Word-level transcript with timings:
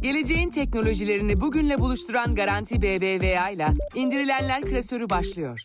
Geleceğin 0.00 0.50
teknolojilerini 0.50 1.40
bugünle 1.40 1.78
buluşturan 1.78 2.34
Garanti 2.34 2.82
BBVA 2.82 3.50
ile 3.50 3.68
indirilenler 3.94 4.62
klasörü 4.62 5.10
başlıyor. 5.10 5.64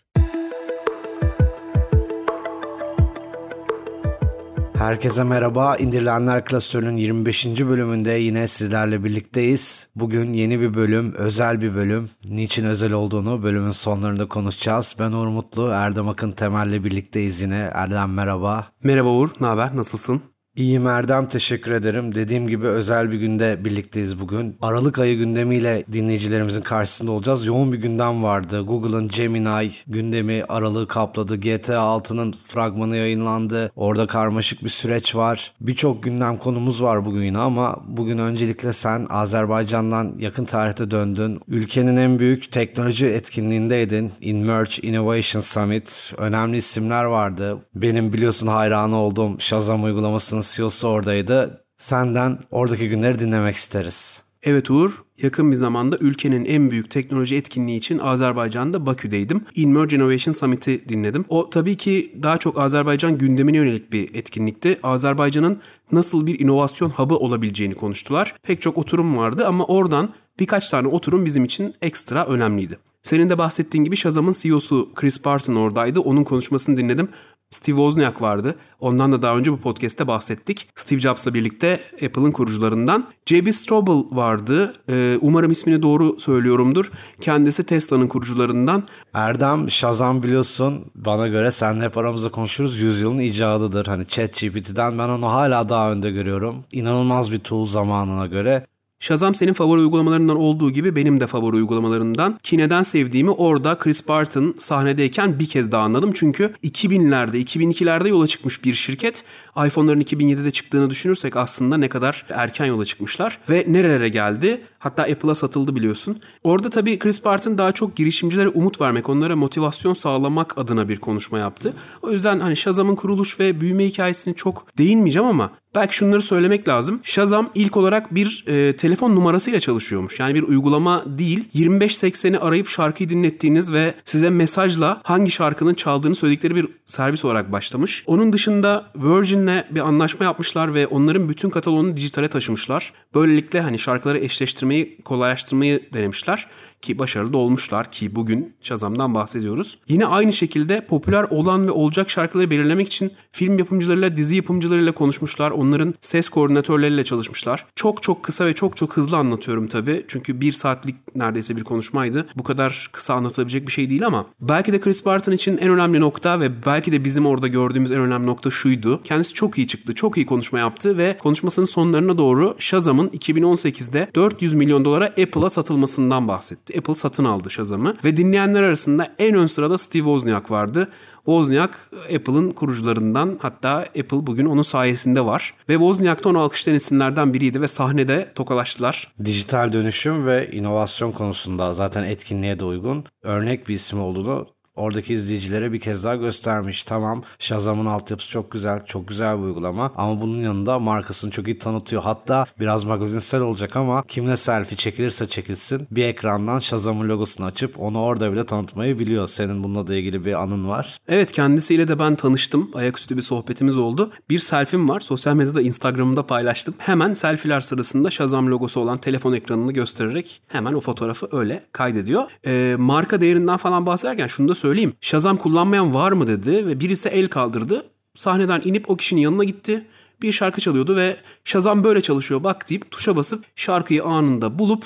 Herkese 4.78 5.24
merhaba. 5.24 5.76
İndirilenler 5.76 6.46
klasörünün 6.46 6.98
25. 6.98 7.46
bölümünde 7.46 8.12
yine 8.12 8.48
sizlerle 8.48 9.04
birlikteyiz. 9.04 9.88
Bugün 9.96 10.34
yeni 10.34 10.60
bir 10.60 10.74
bölüm, 10.74 11.14
özel 11.14 11.62
bir 11.62 11.76
bölüm. 11.76 12.10
Niçin 12.30 12.66
özel 12.66 12.94
olduğunu 12.94 13.44
bölümün 13.44 13.72
sonlarında 13.72 14.28
konuşacağız. 14.28 14.96
Ben 15.00 15.12
Uğur 15.12 15.28
Mutlu, 15.28 15.68
Erdem 15.68 16.10
Akın 16.10 16.32
Temel'le 16.32 16.84
birlikteyiz 16.84 17.42
yine. 17.42 17.72
Erdem 17.74 18.14
merhaba. 18.14 18.68
Merhaba 18.84 19.10
Uğur, 19.10 19.30
ne 19.40 19.48
haber? 19.48 19.78
Nasılsın? 19.78 20.33
İyiyim 20.56 20.88
Erdem 20.88 21.26
teşekkür 21.26 21.72
ederim. 21.72 22.16
Dediğim 22.16 22.48
gibi 22.48 22.68
özel 22.68 23.12
bir 23.12 23.20
günde 23.20 23.66
birlikteyiz 23.66 24.20
bugün. 24.20 24.58
Aralık 24.62 25.00
ayı 25.00 25.18
gündemiyle 25.18 25.84
dinleyicilerimizin 25.92 26.62
karşısında 26.62 27.12
olacağız. 27.12 27.46
Yoğun 27.46 27.74
bir 27.74 27.78
gündem 27.78 28.24
vardı. 28.24 28.62
Google'ın 28.62 29.08
Gemini 29.08 29.72
gündemi 29.88 30.44
aralığı 30.50 30.88
kapladı. 30.88 31.36
GTA 31.36 31.74
6'nın 31.74 32.36
fragmanı 32.48 32.98
yayınlandı. 32.98 33.72
Orada 33.76 34.08
karmaşık 34.08 34.64
bir 34.64 34.70
süreç 34.70 35.16
var. 35.16 35.54
Birçok 35.62 36.04
gündem 36.04 36.38
konumuz 36.38 36.84
var 36.84 37.06
bugün 37.06 37.22
yine 37.22 37.38
ama 37.38 37.80
bugün 37.88 38.18
öncelikle 38.18 38.74
sen 38.74 39.08
Azerbaycan'dan 39.10 40.16
yakın 40.20 40.46
tarihte 40.46 40.92
döndün. 40.92 41.40
Ülkenin 41.48 41.98
en 41.98 42.20
büyük 42.20 42.52
teknoloji 42.52 43.06
etkinliğindeydin. 43.06 44.12
Inmerge 44.22 44.88
Innovation 44.88 45.42
Summit. 45.42 46.14
Önemli 46.18 46.58
isimler 46.58 47.04
vardı. 47.04 47.58
Benim 47.76 48.14
biliyorsun 48.14 48.48
hayranı 48.48 48.96
olduğum 48.96 49.40
Shazam 49.40 49.84
uygulamasının 49.84 50.43
CEO'su 50.44 50.88
oradaydı. 50.88 51.66
Senden 51.78 52.40
oradaki 52.52 52.90
günleri 52.90 53.20
dinlemek 53.20 53.56
isteriz. 53.56 54.24
Evet 54.44 54.72
Uğur, 54.72 55.04
yakın 55.22 55.52
bir 55.52 55.56
zamanda 55.56 55.98
ülkenin 55.98 56.46
en 56.46 56.72
büyük 56.72 56.92
teknoloji 56.92 57.36
etkinliği 57.36 57.78
için 57.78 58.00
Azerbaycan'da 58.00 58.86
Bakü'deydim. 58.86 59.46
Inmerge 59.56 59.96
Innovation 59.96 60.34
Summit'i 60.34 60.90
dinledim. 60.90 61.26
O 61.30 61.50
tabii 61.50 61.78
ki 61.78 62.20
daha 62.24 62.38
çok 62.38 62.60
Azerbaycan 62.60 63.18
gündemine 63.18 63.58
yönelik 63.58 63.94
bir 63.94 64.16
etkinlikti. 64.16 64.80
Azerbaycan'ın 64.84 65.60
nasıl 65.92 66.28
bir 66.28 66.40
inovasyon 66.40 66.90
hub'ı 66.90 67.16
olabileceğini 67.16 67.76
konuştular. 67.76 68.36
Pek 68.44 68.62
çok 68.62 68.78
oturum 68.78 69.18
vardı 69.18 69.48
ama 69.48 69.66
oradan 69.66 70.10
birkaç 70.40 70.70
tane 70.70 70.88
oturum 70.88 71.26
bizim 71.26 71.46
için 71.46 71.76
ekstra 71.82 72.26
önemliydi. 72.26 72.78
Senin 73.04 73.30
de 73.30 73.38
bahsettiğin 73.38 73.84
gibi 73.84 73.98
Shazam'ın 73.98 74.36
CEO'su 74.42 74.90
Chris 74.96 75.26
Barton 75.26 75.56
oradaydı. 75.56 76.00
Onun 76.00 76.24
konuşmasını 76.24 76.78
dinledim. 76.78 77.10
Steve 77.50 77.76
Wozniak 77.76 78.22
vardı. 78.22 78.56
Ondan 78.80 79.12
da 79.12 79.22
daha 79.22 79.38
önce 79.38 79.52
bu 79.52 79.58
podcast'te 79.58 80.08
bahsettik. 80.08 80.70
Steve 80.76 81.00
Jobs'la 81.00 81.34
birlikte 81.34 81.80
Apple'ın 81.94 82.32
kurucularından. 82.32 83.08
J.B. 83.26 83.54
Straubel 83.54 84.18
vardı. 84.18 84.74
Ee, 84.90 85.18
umarım 85.22 85.52
ismini 85.52 85.82
doğru 85.82 86.20
söylüyorumdur. 86.20 86.92
Kendisi 87.22 87.66
Tesla'nın 87.66 88.08
kurucularından. 88.08 88.84
Erdem, 89.14 89.70
Shazam 89.70 90.24
biliyorsun 90.24 90.86
bana 90.96 91.28
göre 91.28 91.52
senle 91.52 91.86
hep 91.86 91.98
aramızda 91.98 92.30
konuşuruz. 92.30 92.80
Yüzyılın 92.80 93.20
icadıdır. 93.20 93.86
Hani 93.86 94.08
ChatGPT'den 94.08 94.98
ben 94.98 95.10
onu 95.10 95.28
hala 95.28 95.70
daha 95.70 95.92
önde 95.92 96.12
görüyorum. 96.12 96.56
İnanılmaz 96.72 97.32
bir 97.32 97.40
tool 97.40 97.66
zamanına 97.66 98.28
göre. 98.28 98.66
Shazam 99.04 99.36
senin 99.36 99.54
favori 99.54 99.80
uygulamalarından 99.80 100.38
olduğu 100.38 100.72
gibi 100.72 100.96
benim 100.96 101.20
de 101.20 101.28
favori 101.28 101.56
uygulamalarımdan. 101.56 102.40
Ki 102.44 102.58
neden 102.58 102.82
sevdiğimi 102.82 103.32
orada 103.32 103.78
Chris 103.78 104.08
Barton 104.08 104.56
sahnedeyken 104.60 105.40
bir 105.40 105.46
kez 105.46 105.72
daha 105.72 105.84
anladım. 105.84 106.12
Çünkü 106.14 106.54
2000'lerde, 106.64 107.44
2002'lerde 107.44 108.10
yola 108.10 108.28
çıkmış 108.28 108.64
bir 108.64 108.74
şirket. 108.74 109.24
iPhone'ların 109.68 110.02
2007'de 110.02 110.52
çıktığını 110.52 110.90
düşünürsek 110.90 111.38
aslında 111.38 111.78
ne 111.78 111.90
kadar 111.90 112.26
erken 112.30 112.66
yola 112.66 112.86
çıkmışlar. 112.86 113.40
Ve 113.50 113.66
nerelere 113.68 114.10
geldi? 114.10 114.62
Hatta 114.80 115.04
Apple'a 115.04 115.36
satıldı 115.36 115.76
biliyorsun. 115.76 116.20
Orada 116.44 116.70
tabii 116.70 117.00
Chris 117.00 117.26
Barton 117.26 117.58
daha 117.58 117.72
çok 117.72 117.96
girişimcilere 117.96 118.50
umut 118.50 118.82
vermek, 118.82 119.10
onlara 119.10 119.36
motivasyon 119.36 119.94
sağlamak 119.94 120.58
adına 120.58 120.90
bir 120.90 121.00
konuşma 121.00 121.40
yaptı. 121.40 121.74
O 122.02 122.12
yüzden 122.12 122.40
hani 122.40 122.58
Shazam'ın 122.58 122.96
kuruluş 122.96 123.40
ve 123.40 123.62
büyüme 123.62 123.86
hikayesini 123.86 124.36
çok 124.36 124.78
değinmeyeceğim 124.78 125.28
ama 125.28 125.52
Belki 125.76 125.96
şunları 125.96 126.22
söylemek 126.22 126.68
lazım. 126.68 127.02
Shazam 127.04 127.50
ilk 127.56 127.78
olarak 127.78 128.16
bir 128.16 128.44
e, 128.48 128.76
telefon 128.76 129.16
numarasıyla 129.16 129.60
çalışıyormuş. 129.60 130.20
Yani 130.20 130.36
bir 130.36 130.44
uygulama 130.44 131.04
değil. 131.06 131.50
2580'i 131.56 132.38
arayıp 132.38 132.68
şarkıyı 132.68 133.10
dinlettiğiniz 133.10 133.74
ve 133.74 133.94
size 134.06 134.30
mesajla 134.30 135.02
hangi 135.04 135.32
şarkının 135.32 135.74
çaldığını 135.74 136.16
söyledikleri 136.16 136.56
bir 136.56 136.68
servis 136.86 137.26
olarak 137.26 137.52
başlamış. 137.52 138.04
Onun 138.08 138.34
dışında 138.34 138.86
Virgin'le 138.96 139.64
bir 139.72 139.82
anlaşma 139.88 140.26
yapmışlar 140.26 140.74
ve 140.74 140.88
onların 140.88 141.30
bütün 141.30 141.50
kataloğunu 141.50 141.98
dijitale 141.98 142.28
taşımışlar. 142.28 142.94
Böylelikle 143.16 143.62
hani 143.62 143.80
şarkıları 143.80 144.20
eşleştirmeyi, 144.20 144.98
kolaylaştırmayı 145.06 145.94
denemişler 145.94 146.48
ki 146.84 147.00
başarılı 147.00 147.38
olmuşlar 147.38 147.92
ki 147.92 148.16
bugün 148.16 148.54
Shazam'dan 148.62 149.16
bahsediyoruz. 149.16 149.78
Yine 149.88 150.06
aynı 150.06 150.34
şekilde 150.34 150.86
popüler 150.86 151.24
olan 151.24 151.68
ve 151.68 151.72
olacak 151.72 152.10
şarkıları 152.10 152.52
belirlemek 152.52 152.88
için 152.88 153.12
film 153.32 153.60
yapımcılarıyla, 153.60 154.16
dizi 154.16 154.36
yapımcılarıyla 154.36 154.92
konuşmuşlar. 154.92 155.52
Onların 155.52 155.94
ses 156.02 156.30
koordinatörleriyle 156.30 157.04
çalışmışlar. 157.04 157.66
Çok 157.76 158.04
çok 158.04 158.24
kısa 158.24 158.46
ve 158.46 158.54
çok 158.54 158.78
çok 158.78 158.98
hızlı 158.98 159.18
anlatıyorum 159.18 159.68
tabii. 159.68 160.06
Çünkü 160.08 160.42
bir 160.42 160.52
saatlik 160.52 161.16
neredeyse 161.16 161.56
bir 161.56 161.64
konuşmaydı. 161.64 162.28
Bu 162.36 162.44
kadar 162.44 162.90
kısa 162.92 163.14
anlatılabilecek 163.14 163.68
bir 163.68 163.72
şey 163.72 163.90
değil 163.90 164.06
ama 164.06 164.26
belki 164.42 164.74
de 164.74 164.80
Chris 164.80 165.06
Barton 165.06 165.32
için 165.32 165.58
en 165.58 165.70
önemli 165.70 166.00
nokta 166.00 166.40
ve 166.40 166.66
belki 166.66 166.92
de 166.92 167.06
bizim 167.06 167.26
orada 167.26 167.48
gördüğümüz 167.48 167.92
en 167.92 168.00
önemli 168.00 168.26
nokta 168.26 168.52
şuydu. 168.52 169.02
Kendisi 169.04 169.34
çok 169.34 169.58
iyi 169.58 169.68
çıktı, 169.68 169.96
çok 169.96 170.18
iyi 170.18 170.26
konuşma 170.26 170.60
yaptı 170.60 170.98
ve 170.98 171.18
konuşmasının 171.18 171.66
sonlarına 171.66 172.18
doğru 172.18 172.56
Shazam'ın 172.60 173.08
2018'de 173.08 174.08
400 174.16 174.54
milyon 174.54 174.86
dolara 174.86 175.06
Apple'a 175.06 175.50
satılmasından 175.50 176.28
bahsetti. 176.28 176.73
Apple 176.78 176.94
satın 176.94 177.26
aldı 177.26 177.52
Shazam'ı 177.52 177.96
ve 178.04 178.18
dinleyenler 178.18 178.64
arasında 178.64 179.14
en 179.20 179.36
ön 179.36 179.46
sırada 179.46 179.78
Steve 179.78 180.04
Wozniak 180.04 180.52
vardı. 180.52 180.90
Wozniak 181.26 181.90
Apple'ın 182.16 182.52
kurucularından 182.52 183.40
hatta 183.42 183.70
Apple 183.78 184.28
bugün 184.28 184.46
onun 184.46 184.62
sayesinde 184.62 185.26
var. 185.26 185.54
Ve 185.70 185.74
Wozniak 185.74 186.24
da 186.24 186.30
onu 186.30 186.40
alkışlayan 186.40 186.78
isimlerden 186.78 187.34
biriydi 187.34 187.62
ve 187.62 187.68
sahnede 187.68 188.32
tokalaştılar. 188.36 189.14
Dijital 189.26 189.74
dönüşüm 189.74 190.26
ve 190.26 190.52
inovasyon 190.52 191.12
konusunda 191.12 191.74
zaten 191.74 192.04
etkinliğe 192.04 192.60
de 192.60 192.66
uygun 192.66 193.04
örnek 193.24 193.68
bir 193.68 193.74
isim 193.74 194.02
olduğunu 194.02 194.48
oradaki 194.76 195.14
izleyicilere 195.14 195.74
bir 195.74 195.80
kez 195.80 196.04
daha 196.04 196.16
göstermiş. 196.16 196.84
Tamam 196.84 197.24
Shazam'ın 197.40 197.86
altyapısı 197.86 198.30
çok 198.30 198.52
güzel, 198.52 198.86
çok 198.86 199.08
güzel 199.08 199.38
bir 199.38 199.44
uygulama 199.44 199.92
ama 199.96 200.22
bunun 200.22 200.42
yanında 200.42 200.80
markasını 200.80 201.32
çok 201.32 201.48
iyi 201.48 201.60
tanıtıyor. 201.60 202.02
Hatta 202.02 202.46
biraz 202.60 202.84
magazinsel 202.84 203.42
olacak 203.42 203.76
ama 203.76 204.04
kimle 204.08 204.38
selfie 204.38 204.78
çekilirse 204.78 205.28
çekilsin 205.28 205.88
bir 205.92 206.04
ekrandan 206.04 206.60
Shazam'ın 206.60 207.10
logosunu 207.10 207.46
açıp 207.46 207.80
onu 207.80 208.02
orada 208.02 208.32
bile 208.32 208.46
tanıtmayı 208.46 209.00
biliyor. 209.00 209.28
Senin 209.28 209.64
bununla 209.64 209.88
da 209.88 209.96
ilgili 209.96 210.26
bir 210.26 210.42
anın 210.42 210.68
var. 210.68 210.98
Evet 211.08 211.32
kendisiyle 211.32 211.88
de 211.88 212.00
ben 212.00 212.16
tanıştım. 212.16 212.70
Ayaküstü 212.74 213.18
bir 213.18 213.22
sohbetimiz 213.22 213.78
oldu. 213.78 214.12
Bir 214.30 214.40
selfie'm 214.40 214.90
var. 214.90 215.00
Sosyal 215.00 215.36
medyada 215.36 215.62
Instagram'da 215.62 216.26
paylaştım. 216.28 216.76
Hemen 216.78 217.14
selfie'ler 217.14 217.62
sırasında 217.62 218.10
Shazam 218.10 218.52
logosu 218.52 218.80
olan 218.80 218.98
telefon 218.98 219.34
ekranını 219.34 219.72
göstererek 219.72 220.42
hemen 220.48 220.74
o 220.74 220.82
fotoğrafı 220.82 221.30
öyle 221.32 221.64
kaydediyor. 221.72 222.24
Ee, 222.46 222.76
marka 222.80 223.22
değerinden 223.22 223.58
falan 223.58 223.86
bahsederken 223.86 224.28
şunu 224.28 224.48
da 224.48 224.56
söyleyeyim. 224.64 224.94
Shazam 225.02 225.38
kullanmayan 225.38 225.94
var 225.94 226.12
mı 226.12 226.28
dedi 226.28 226.68
ve 226.68 226.80
birisi 226.80 227.10
el 227.10 227.28
kaldırdı. 227.28 227.86
Sahneden 228.16 228.62
inip 228.66 228.90
o 228.90 228.96
kişinin 228.96 229.22
yanına 229.22 229.44
gitti. 229.44 229.86
Bir 230.22 230.32
şarkı 230.32 230.62
çalıyordu 230.62 230.96
ve 230.96 231.18
Shazam 231.44 231.84
böyle 231.84 232.02
çalışıyor 232.02 232.44
bak 232.44 232.70
deyip 232.70 232.92
tuşa 232.92 233.16
basıp 233.16 233.46
şarkıyı 233.56 234.04
anında 234.04 234.60
bulup 234.60 234.86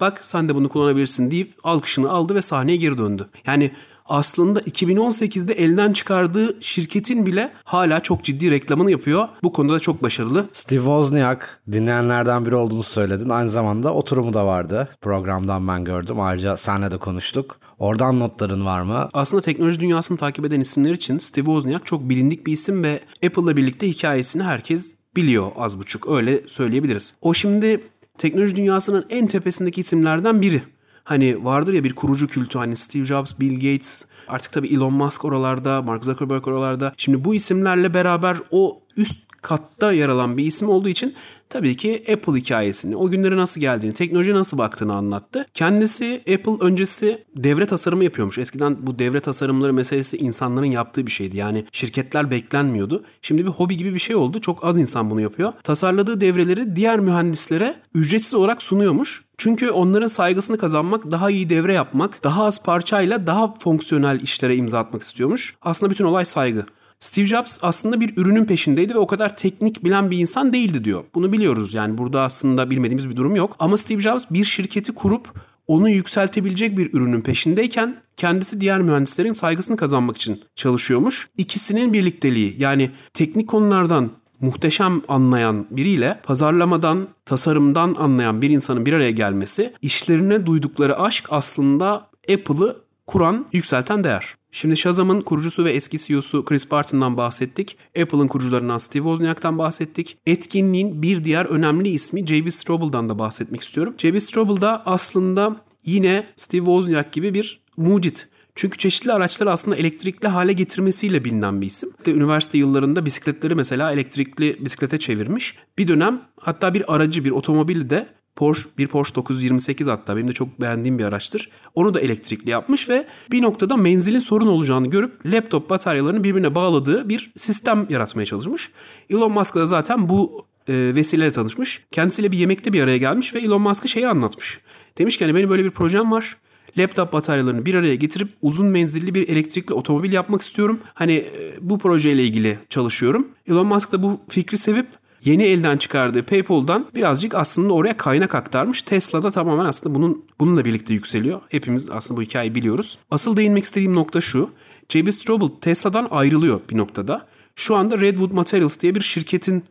bak 0.00 0.20
sen 0.22 0.48
de 0.48 0.54
bunu 0.54 0.68
kullanabilirsin 0.68 1.30
deyip 1.30 1.52
alkışını 1.64 2.10
aldı 2.10 2.34
ve 2.34 2.42
sahneye 2.42 2.76
geri 2.76 2.98
döndü. 2.98 3.28
Yani 3.46 3.70
aslında 4.06 4.60
2018'de 4.60 5.52
elden 5.52 5.92
çıkardığı 5.92 6.56
şirketin 6.60 7.26
bile 7.26 7.52
hala 7.64 8.00
çok 8.00 8.24
ciddi 8.24 8.50
reklamını 8.50 8.90
yapıyor. 8.90 9.28
Bu 9.42 9.52
konuda 9.52 9.74
da 9.74 9.80
çok 9.80 10.02
başarılı. 10.02 10.48
Steve 10.52 10.80
Wozniak 10.80 11.62
dinleyenlerden 11.72 12.46
biri 12.46 12.54
olduğunu 12.54 12.82
söyledin. 12.82 13.28
Aynı 13.28 13.50
zamanda 13.50 13.94
oturumu 13.94 14.34
da 14.34 14.46
vardı. 14.46 14.88
Programdan 15.00 15.68
ben 15.68 15.84
gördüm. 15.84 16.20
Ayrıca 16.20 16.56
senle 16.56 16.90
de 16.90 16.98
konuştuk. 16.98 17.58
Oradan 17.78 18.20
notların 18.20 18.64
var 18.66 18.82
mı? 18.82 19.08
Aslında 19.12 19.40
teknoloji 19.40 19.80
dünyasını 19.80 20.18
takip 20.18 20.44
eden 20.44 20.60
isimler 20.60 20.92
için 20.92 21.18
Steve 21.18 21.44
Wozniak 21.44 21.86
çok 21.86 22.08
bilindik 22.08 22.46
bir 22.46 22.52
isim 22.52 22.84
ve 22.84 23.00
Apple'la 23.26 23.56
birlikte 23.56 23.88
hikayesini 23.88 24.42
herkes 24.42 24.94
biliyor 25.16 25.52
az 25.56 25.78
buçuk 25.78 26.08
öyle 26.08 26.42
söyleyebiliriz. 26.48 27.14
O 27.20 27.34
şimdi 27.34 27.80
teknoloji 28.18 28.56
dünyasının 28.56 29.06
en 29.10 29.26
tepesindeki 29.26 29.80
isimlerden 29.80 30.42
biri. 30.42 30.62
Hani 31.04 31.44
vardır 31.44 31.72
ya 31.72 31.84
bir 31.84 31.94
kurucu 31.94 32.26
kültü 32.26 32.58
hani 32.58 32.76
Steve 32.76 33.04
Jobs, 33.04 33.40
Bill 33.40 33.54
Gates, 33.54 34.04
artık 34.28 34.52
tabii 34.52 34.68
Elon 34.68 34.92
Musk 34.92 35.24
oralarda, 35.24 35.82
Mark 35.82 36.04
Zuckerberg 36.04 36.48
oralarda. 36.48 36.92
Şimdi 36.96 37.24
bu 37.24 37.34
isimlerle 37.34 37.94
beraber 37.94 38.36
o 38.50 38.82
üst 38.96 39.27
katta 39.42 39.92
yer 39.92 40.08
alan 40.08 40.36
bir 40.36 40.44
isim 40.44 40.68
olduğu 40.68 40.88
için 40.88 41.14
tabii 41.48 41.76
ki 41.76 42.04
Apple 42.12 42.32
hikayesini, 42.32 42.96
o 42.96 43.10
günlere 43.10 43.36
nasıl 43.36 43.60
geldiğini, 43.60 43.94
teknoloji 43.94 44.34
nasıl 44.34 44.58
baktığını 44.58 44.94
anlattı. 44.94 45.46
Kendisi 45.54 46.22
Apple 46.34 46.66
öncesi 46.66 47.24
devre 47.36 47.66
tasarımı 47.66 48.04
yapıyormuş. 48.04 48.38
Eskiden 48.38 48.76
bu 48.80 48.98
devre 48.98 49.20
tasarımları 49.20 49.72
meselesi 49.72 50.16
insanların 50.16 50.66
yaptığı 50.66 51.06
bir 51.06 51.10
şeydi. 51.10 51.36
Yani 51.36 51.64
şirketler 51.72 52.30
beklenmiyordu. 52.30 53.04
Şimdi 53.22 53.44
bir 53.44 53.50
hobi 53.50 53.76
gibi 53.76 53.94
bir 53.94 53.98
şey 53.98 54.16
oldu. 54.16 54.40
Çok 54.40 54.64
az 54.64 54.78
insan 54.78 55.10
bunu 55.10 55.20
yapıyor. 55.20 55.52
Tasarladığı 55.62 56.20
devreleri 56.20 56.76
diğer 56.76 56.98
mühendislere 56.98 57.80
ücretsiz 57.94 58.34
olarak 58.34 58.62
sunuyormuş. 58.62 59.24
Çünkü 59.38 59.70
onların 59.70 60.06
saygısını 60.06 60.58
kazanmak, 60.58 61.10
daha 61.10 61.30
iyi 61.30 61.50
devre 61.50 61.72
yapmak, 61.72 62.24
daha 62.24 62.44
az 62.44 62.62
parçayla 62.62 63.26
daha 63.26 63.54
fonksiyonel 63.54 64.20
işlere 64.20 64.56
imza 64.56 64.78
atmak 64.78 65.02
istiyormuş. 65.02 65.54
Aslında 65.62 65.90
bütün 65.90 66.04
olay 66.04 66.24
saygı. 66.24 66.66
Steve 67.00 67.26
Jobs 67.26 67.58
aslında 67.62 68.00
bir 68.00 68.16
ürünün 68.16 68.44
peşindeydi 68.44 68.94
ve 68.94 68.98
o 68.98 69.06
kadar 69.06 69.36
teknik 69.36 69.84
bilen 69.84 70.10
bir 70.10 70.18
insan 70.18 70.52
değildi 70.52 70.84
diyor. 70.84 71.04
Bunu 71.14 71.32
biliyoruz 71.32 71.74
yani 71.74 71.98
burada 71.98 72.20
aslında 72.20 72.70
bilmediğimiz 72.70 73.10
bir 73.10 73.16
durum 73.16 73.36
yok. 73.36 73.56
Ama 73.58 73.76
Steve 73.76 74.00
Jobs 74.00 74.24
bir 74.30 74.44
şirketi 74.44 74.94
kurup 74.94 75.34
onu 75.66 75.90
yükseltebilecek 75.90 76.78
bir 76.78 76.94
ürünün 76.94 77.20
peşindeyken 77.20 77.96
kendisi 78.16 78.60
diğer 78.60 78.80
mühendislerin 78.80 79.32
saygısını 79.32 79.76
kazanmak 79.76 80.16
için 80.16 80.42
çalışıyormuş. 80.56 81.28
İkisinin 81.36 81.92
birlikteliği 81.92 82.56
yani 82.58 82.90
teknik 83.14 83.48
konulardan 83.48 84.10
muhteşem 84.40 85.02
anlayan 85.08 85.66
biriyle 85.70 86.20
pazarlamadan, 86.22 87.08
tasarımdan 87.24 87.94
anlayan 87.98 88.42
bir 88.42 88.50
insanın 88.50 88.86
bir 88.86 88.92
araya 88.92 89.10
gelmesi 89.10 89.72
işlerine 89.82 90.46
duydukları 90.46 91.00
aşk 91.00 91.26
aslında 91.30 92.08
Apple'ı 92.32 92.76
kuran, 93.06 93.46
yükselten 93.52 94.04
değer. 94.04 94.37
Şimdi 94.52 94.76
Shazam'ın 94.76 95.20
kurucusu 95.20 95.64
ve 95.64 95.72
eski 95.72 95.98
CEO'su 95.98 96.44
Chris 96.44 96.70
Barton'dan 96.70 97.16
bahsettik. 97.16 97.76
Apple'ın 98.02 98.28
kurucularından 98.28 98.78
Steve 98.78 99.02
Wozniak'tan 99.02 99.58
bahsettik. 99.58 100.18
Etkinliğin 100.26 101.02
bir 101.02 101.24
diğer 101.24 101.44
önemli 101.44 101.88
ismi 101.88 102.26
J.B. 102.26 102.50
Straubel'dan 102.50 103.08
da 103.08 103.18
bahsetmek 103.18 103.62
istiyorum. 103.62 103.94
J.B. 103.98 104.20
Straubel 104.20 104.60
da 104.60 104.82
aslında 104.86 105.56
yine 105.84 106.26
Steve 106.36 106.64
Wozniak 106.64 107.12
gibi 107.12 107.34
bir 107.34 107.60
mucit. 107.76 108.28
Çünkü 108.54 108.78
çeşitli 108.78 109.12
araçları 109.12 109.50
aslında 109.50 109.76
elektrikli 109.76 110.28
hale 110.28 110.52
getirmesiyle 110.52 111.24
bilinen 111.24 111.60
bir 111.60 111.66
isim. 111.66 111.90
De 112.06 112.12
üniversite 112.12 112.58
yıllarında 112.58 113.06
bisikletleri 113.06 113.54
mesela 113.54 113.92
elektrikli 113.92 114.64
bisiklete 114.64 114.98
çevirmiş. 114.98 115.54
Bir 115.78 115.88
dönem 115.88 116.22
hatta 116.40 116.74
bir 116.74 116.94
aracı, 116.94 117.24
bir 117.24 117.30
otomobili 117.30 117.90
de 117.90 118.08
Porsche, 118.38 118.68
bir 118.78 118.86
Porsche 118.86 119.14
928 119.14 119.86
hatta 119.86 120.16
benim 120.16 120.28
de 120.28 120.32
çok 120.32 120.60
beğendiğim 120.60 120.98
bir 120.98 121.04
araçtır. 121.04 121.50
Onu 121.74 121.94
da 121.94 122.00
elektrikli 122.00 122.50
yapmış 122.50 122.88
ve 122.88 123.06
bir 123.30 123.42
noktada 123.42 123.76
menzilin 123.76 124.18
sorun 124.18 124.46
olacağını 124.46 124.90
görüp 124.90 125.26
laptop 125.26 125.70
bataryalarını 125.70 126.24
birbirine 126.24 126.54
bağladığı 126.54 127.08
bir 127.08 127.32
sistem 127.36 127.86
yaratmaya 127.90 128.26
çalışmış. 128.26 128.70
Elon 129.10 129.32
Musk 129.32 129.54
da 129.54 129.66
zaten 129.66 130.08
bu 130.08 130.46
e, 130.68 130.92
vesileyle 130.94 131.32
tanışmış. 131.32 131.84
Kendisiyle 131.90 132.32
bir 132.32 132.38
yemekte 132.38 132.72
bir 132.72 132.82
araya 132.82 132.98
gelmiş 132.98 133.34
ve 133.34 133.38
Elon 133.38 133.62
Musk'a 133.62 133.88
şeyi 133.88 134.08
anlatmış. 134.08 134.60
Demiş 134.98 135.16
ki 135.16 135.24
hani 135.24 135.34
benim 135.34 135.50
böyle 135.50 135.64
bir 135.64 135.70
projem 135.70 136.12
var 136.12 136.36
laptop 136.78 137.12
bataryalarını 137.12 137.64
bir 137.64 137.74
araya 137.74 137.94
getirip 137.94 138.28
uzun 138.42 138.66
menzilli 138.66 139.14
bir 139.14 139.28
elektrikli 139.28 139.72
otomobil 139.72 140.12
yapmak 140.12 140.42
istiyorum. 140.42 140.80
Hani 140.94 141.12
e, 141.12 141.54
bu 141.60 141.78
projeyle 141.78 142.24
ilgili 142.24 142.58
çalışıyorum. 142.68 143.28
Elon 143.48 143.66
Musk 143.66 143.92
da 143.92 144.02
bu 144.02 144.20
fikri 144.28 144.58
sevip 144.58 144.86
yeni 145.24 145.42
elden 145.42 145.76
çıkardığı 145.76 146.22
PayPal'dan 146.22 146.86
birazcık 146.94 147.34
aslında 147.34 147.72
oraya 147.72 147.96
kaynak 147.96 148.34
aktarmış. 148.34 148.82
Tesla 148.82 149.22
da 149.22 149.30
tamamen 149.30 149.64
aslında 149.64 149.94
bunun 149.94 150.24
bununla 150.40 150.64
birlikte 150.64 150.94
yükseliyor. 150.94 151.40
Hepimiz 151.48 151.90
aslında 151.90 152.20
bu 152.20 152.22
hikayeyi 152.22 152.54
biliyoruz. 152.54 152.98
Asıl 153.10 153.36
değinmek 153.36 153.64
istediğim 153.64 153.94
nokta 153.94 154.20
şu. 154.20 154.50
J.B. 154.88 155.12
Straubel 155.12 155.48
Tesla'dan 155.60 156.08
ayrılıyor 156.10 156.60
bir 156.70 156.76
noktada. 156.76 157.26
Şu 157.56 157.76
anda 157.76 158.00
Redwood 158.00 158.32
Materials 158.32 158.80
diye 158.80 158.94
bir 158.94 159.00
şirketin 159.00 159.64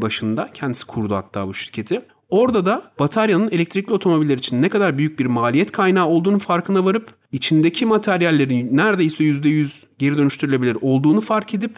başında. 0.00 0.50
Kendisi 0.54 0.86
kurdu 0.86 1.14
hatta 1.14 1.46
bu 1.46 1.54
şirketi. 1.54 2.02
Orada 2.28 2.66
da 2.66 2.82
bataryanın 2.98 3.50
elektrikli 3.50 3.92
otomobiller 3.92 4.38
için 4.38 4.62
ne 4.62 4.68
kadar 4.68 4.98
büyük 4.98 5.18
bir 5.18 5.26
maliyet 5.26 5.72
kaynağı 5.72 6.06
olduğunu 6.06 6.38
farkına 6.38 6.84
varıp 6.84 7.08
içindeki 7.32 7.86
materyallerin 7.86 8.76
neredeyse 8.76 9.24
%100 9.24 9.84
geri 9.98 10.16
dönüştürülebilir 10.16 10.76
olduğunu 10.80 11.20
fark 11.20 11.54
edip 11.54 11.76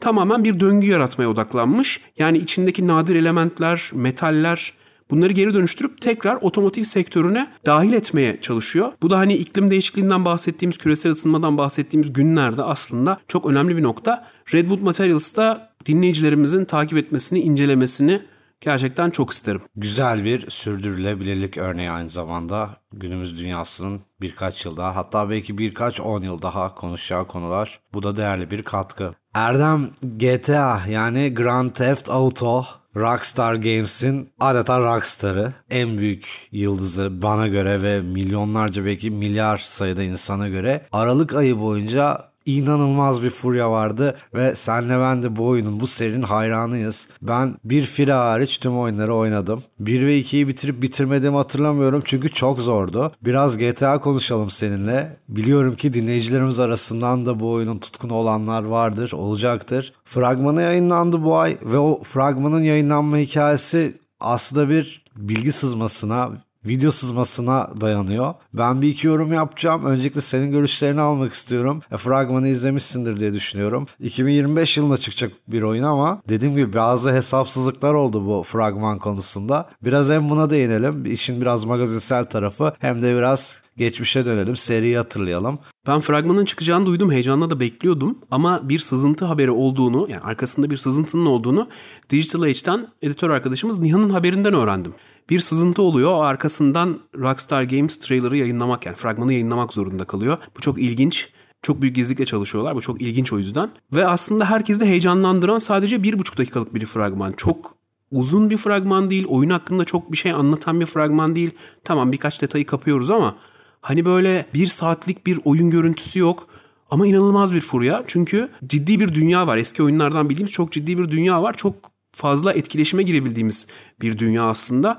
tamamen 0.00 0.44
bir 0.44 0.60
döngü 0.60 0.86
yaratmaya 0.86 1.30
odaklanmış. 1.30 2.00
Yani 2.18 2.38
içindeki 2.38 2.86
nadir 2.86 3.16
elementler, 3.16 3.90
metaller 3.92 4.72
bunları 5.10 5.32
geri 5.32 5.54
dönüştürüp 5.54 6.00
tekrar 6.00 6.38
otomotiv 6.40 6.82
sektörüne 6.82 7.50
dahil 7.66 7.92
etmeye 7.92 8.40
çalışıyor. 8.40 8.92
Bu 9.02 9.10
da 9.10 9.18
hani 9.18 9.34
iklim 9.34 9.70
değişikliğinden 9.70 10.24
bahsettiğimiz, 10.24 10.78
küresel 10.78 11.12
ısınmadan 11.12 11.58
bahsettiğimiz 11.58 12.12
günlerde 12.12 12.62
aslında 12.62 13.18
çok 13.28 13.46
önemli 13.46 13.76
bir 13.76 13.82
nokta. 13.82 14.26
Redwood 14.54 14.80
Materials'ta 14.80 15.70
dinleyicilerimizin 15.86 16.64
takip 16.64 16.98
etmesini, 16.98 17.40
incelemesini 17.40 18.20
gerçekten 18.60 19.10
çok 19.10 19.32
isterim. 19.32 19.60
Güzel 19.76 20.24
bir 20.24 20.50
sürdürülebilirlik 20.50 21.58
örneği 21.58 21.90
aynı 21.90 22.08
zamanda 22.08 22.70
günümüz 22.92 23.38
dünyasının 23.38 24.00
birkaç 24.20 24.64
yıl 24.64 24.76
daha 24.76 24.96
hatta 24.96 25.30
belki 25.30 25.58
birkaç 25.58 26.00
on 26.00 26.22
yıl 26.22 26.42
daha 26.42 26.74
konuşacağı 26.74 27.26
konular. 27.26 27.80
Bu 27.94 28.02
da 28.02 28.16
değerli 28.16 28.50
bir 28.50 28.62
katkı. 28.62 29.14
Erdem 29.34 29.90
GTA 30.02 30.80
yani 30.88 31.34
Grand 31.34 31.70
Theft 31.70 32.10
Auto 32.10 32.64
Rockstar 32.96 33.54
Games'in 33.54 34.30
adeta 34.40 34.80
rockstarı, 34.80 35.52
en 35.70 35.98
büyük 35.98 36.48
yıldızı 36.52 37.22
bana 37.22 37.48
göre 37.48 37.82
ve 37.82 38.00
milyonlarca 38.00 38.84
belki 38.84 39.10
milyar 39.10 39.56
sayıda 39.56 40.02
insana 40.02 40.48
göre 40.48 40.86
Aralık 40.92 41.34
ayı 41.34 41.60
boyunca 41.60 42.27
inanılmaz 42.56 43.22
bir 43.22 43.30
furya 43.30 43.70
vardı 43.70 44.16
ve 44.34 44.54
senle 44.54 44.98
ben 44.98 45.22
de 45.22 45.36
bu 45.36 45.46
oyunun 45.46 45.80
bu 45.80 45.86
serinin 45.86 46.22
hayranıyız. 46.22 47.08
Ben 47.22 47.54
bir 47.64 47.86
fira 47.86 48.18
hariç 48.18 48.58
tüm 48.58 48.78
oyunları 48.78 49.14
oynadım. 49.14 49.62
1 49.80 50.06
ve 50.06 50.20
2'yi 50.20 50.48
bitirip 50.48 50.82
bitirmediğimi 50.82 51.36
hatırlamıyorum 51.36 52.02
çünkü 52.04 52.28
çok 52.28 52.60
zordu. 52.60 53.12
Biraz 53.22 53.58
GTA 53.58 54.00
konuşalım 54.00 54.50
seninle. 54.50 55.12
Biliyorum 55.28 55.74
ki 55.74 55.94
dinleyicilerimiz 55.94 56.60
arasından 56.60 57.26
da 57.26 57.40
bu 57.40 57.52
oyunun 57.52 57.78
tutkunu 57.78 58.14
olanlar 58.14 58.62
vardır, 58.62 59.12
olacaktır. 59.12 59.92
Fragmanı 60.04 60.62
yayınlandı 60.62 61.24
bu 61.24 61.36
ay 61.36 61.56
ve 61.62 61.78
o 61.78 62.00
fragmanın 62.04 62.62
yayınlanma 62.62 63.16
hikayesi 63.16 63.98
aslında 64.20 64.68
bir 64.68 65.04
bilgi 65.16 65.52
sızmasına, 65.52 66.30
video 66.64 66.90
sızmasına 66.90 67.70
dayanıyor. 67.80 68.34
Ben 68.54 68.82
bir 68.82 68.88
iki 68.88 69.06
yorum 69.06 69.32
yapacağım. 69.32 69.84
Öncelikle 69.84 70.20
senin 70.20 70.52
görüşlerini 70.52 71.00
almak 71.00 71.32
istiyorum. 71.32 71.82
E, 71.92 71.96
fragmanı 71.96 72.48
izlemişsindir 72.48 73.20
diye 73.20 73.32
düşünüyorum. 73.32 73.86
2025 74.00 74.76
yılında 74.76 74.96
çıkacak 74.96 75.32
bir 75.48 75.62
oyun 75.62 75.82
ama 75.82 76.22
dediğim 76.28 76.54
gibi 76.54 76.72
bazı 76.72 77.12
hesapsızlıklar 77.12 77.94
oldu 77.94 78.26
bu 78.26 78.42
fragman 78.42 78.98
konusunda. 78.98 79.68
Biraz 79.82 80.10
hem 80.10 80.30
buna 80.30 80.50
değinelim. 80.50 81.06
İşin 81.06 81.40
biraz 81.40 81.64
magazinsel 81.64 82.24
tarafı 82.24 82.72
hem 82.78 83.02
de 83.02 83.16
biraz 83.16 83.62
geçmişe 83.76 84.24
dönelim. 84.24 84.56
Seriyi 84.56 84.96
hatırlayalım. 84.96 85.58
Ben 85.86 86.00
fragmanın 86.00 86.44
çıkacağını 86.44 86.86
duydum. 86.86 87.12
Heyecanla 87.12 87.50
da 87.50 87.60
bekliyordum. 87.60 88.18
Ama 88.30 88.68
bir 88.68 88.78
sızıntı 88.78 89.24
haberi 89.24 89.50
olduğunu 89.50 90.06
yani 90.10 90.20
arkasında 90.20 90.70
bir 90.70 90.76
sızıntının 90.76 91.26
olduğunu 91.26 91.68
Digital 92.10 92.42
Age'den 92.42 92.88
editör 93.02 93.30
arkadaşımız 93.30 93.78
Nihan'ın 93.78 94.10
haberinden 94.10 94.54
öğrendim 94.54 94.94
bir 95.30 95.40
sızıntı 95.40 95.82
oluyor. 95.82 96.24
Arkasından 96.24 96.98
Rockstar 97.16 97.62
Games 97.62 97.98
trailer'ı 97.98 98.36
yayınlamak 98.36 98.86
yani 98.86 98.96
fragmanı 98.96 99.32
yayınlamak 99.32 99.72
zorunda 99.72 100.04
kalıyor. 100.04 100.38
Bu 100.56 100.60
çok 100.60 100.78
ilginç. 100.78 101.28
Çok 101.62 101.82
büyük 101.82 101.96
gizlilikle 101.96 102.26
çalışıyorlar. 102.26 102.74
Bu 102.76 102.80
çok 102.80 103.02
ilginç 103.02 103.32
o 103.32 103.38
yüzden. 103.38 103.70
Ve 103.92 104.06
aslında 104.06 104.44
herkesi 104.44 104.80
de 104.80 104.86
heyecanlandıran 104.86 105.58
sadece 105.58 106.02
bir 106.02 106.18
buçuk 106.18 106.38
dakikalık 106.38 106.74
bir 106.74 106.86
fragman. 106.86 107.32
Çok 107.32 107.74
uzun 108.10 108.50
bir 108.50 108.56
fragman 108.56 109.10
değil. 109.10 109.24
Oyun 109.28 109.50
hakkında 109.50 109.84
çok 109.84 110.12
bir 110.12 110.16
şey 110.16 110.32
anlatan 110.32 110.80
bir 110.80 110.86
fragman 110.86 111.36
değil. 111.36 111.50
Tamam 111.84 112.12
birkaç 112.12 112.42
detayı 112.42 112.66
kapıyoruz 112.66 113.10
ama 113.10 113.36
hani 113.80 114.04
böyle 114.04 114.46
bir 114.54 114.66
saatlik 114.66 115.26
bir 115.26 115.40
oyun 115.44 115.70
görüntüsü 115.70 116.18
yok. 116.18 116.48
Ama 116.90 117.06
inanılmaz 117.06 117.54
bir 117.54 117.60
furya. 117.60 118.04
Çünkü 118.06 118.48
ciddi 118.66 119.00
bir 119.00 119.14
dünya 119.14 119.46
var. 119.46 119.56
Eski 119.56 119.82
oyunlardan 119.82 120.30
bildiğimiz 120.30 120.52
çok 120.52 120.72
ciddi 120.72 120.98
bir 120.98 121.10
dünya 121.10 121.42
var. 121.42 121.54
Çok 121.54 121.74
fazla 122.18 122.52
etkileşime 122.52 123.02
girebildiğimiz 123.02 123.66
bir 124.00 124.18
dünya 124.18 124.44
aslında. 124.44 124.98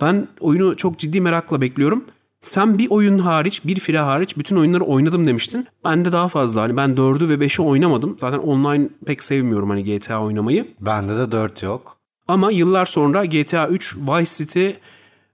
Ben 0.00 0.28
oyunu 0.40 0.76
çok 0.76 0.98
ciddi 0.98 1.20
merakla 1.20 1.60
bekliyorum. 1.60 2.04
Sen 2.40 2.78
bir 2.78 2.90
oyun 2.90 3.18
hariç, 3.18 3.64
bir 3.64 3.80
fire 3.80 3.98
hariç 3.98 4.36
bütün 4.36 4.56
oyunları 4.56 4.84
oynadım 4.84 5.26
demiştin. 5.26 5.66
Ben 5.84 6.04
de 6.04 6.12
daha 6.12 6.28
fazla. 6.28 6.62
Hani 6.62 6.76
ben 6.76 6.90
4'ü 6.90 7.28
ve 7.28 7.46
5'i 7.46 7.62
oynamadım. 7.62 8.16
Zaten 8.20 8.38
online 8.38 8.88
pek 9.06 9.22
sevmiyorum 9.22 9.70
hani 9.70 9.84
GTA 9.84 10.22
oynamayı. 10.24 10.68
Bende 10.80 11.18
de 11.18 11.32
4 11.32 11.62
yok. 11.62 11.96
Ama 12.28 12.50
yıllar 12.50 12.86
sonra 12.86 13.24
GTA 13.24 13.68
3, 13.68 13.96
Vice 13.96 14.30
City, 14.36 14.68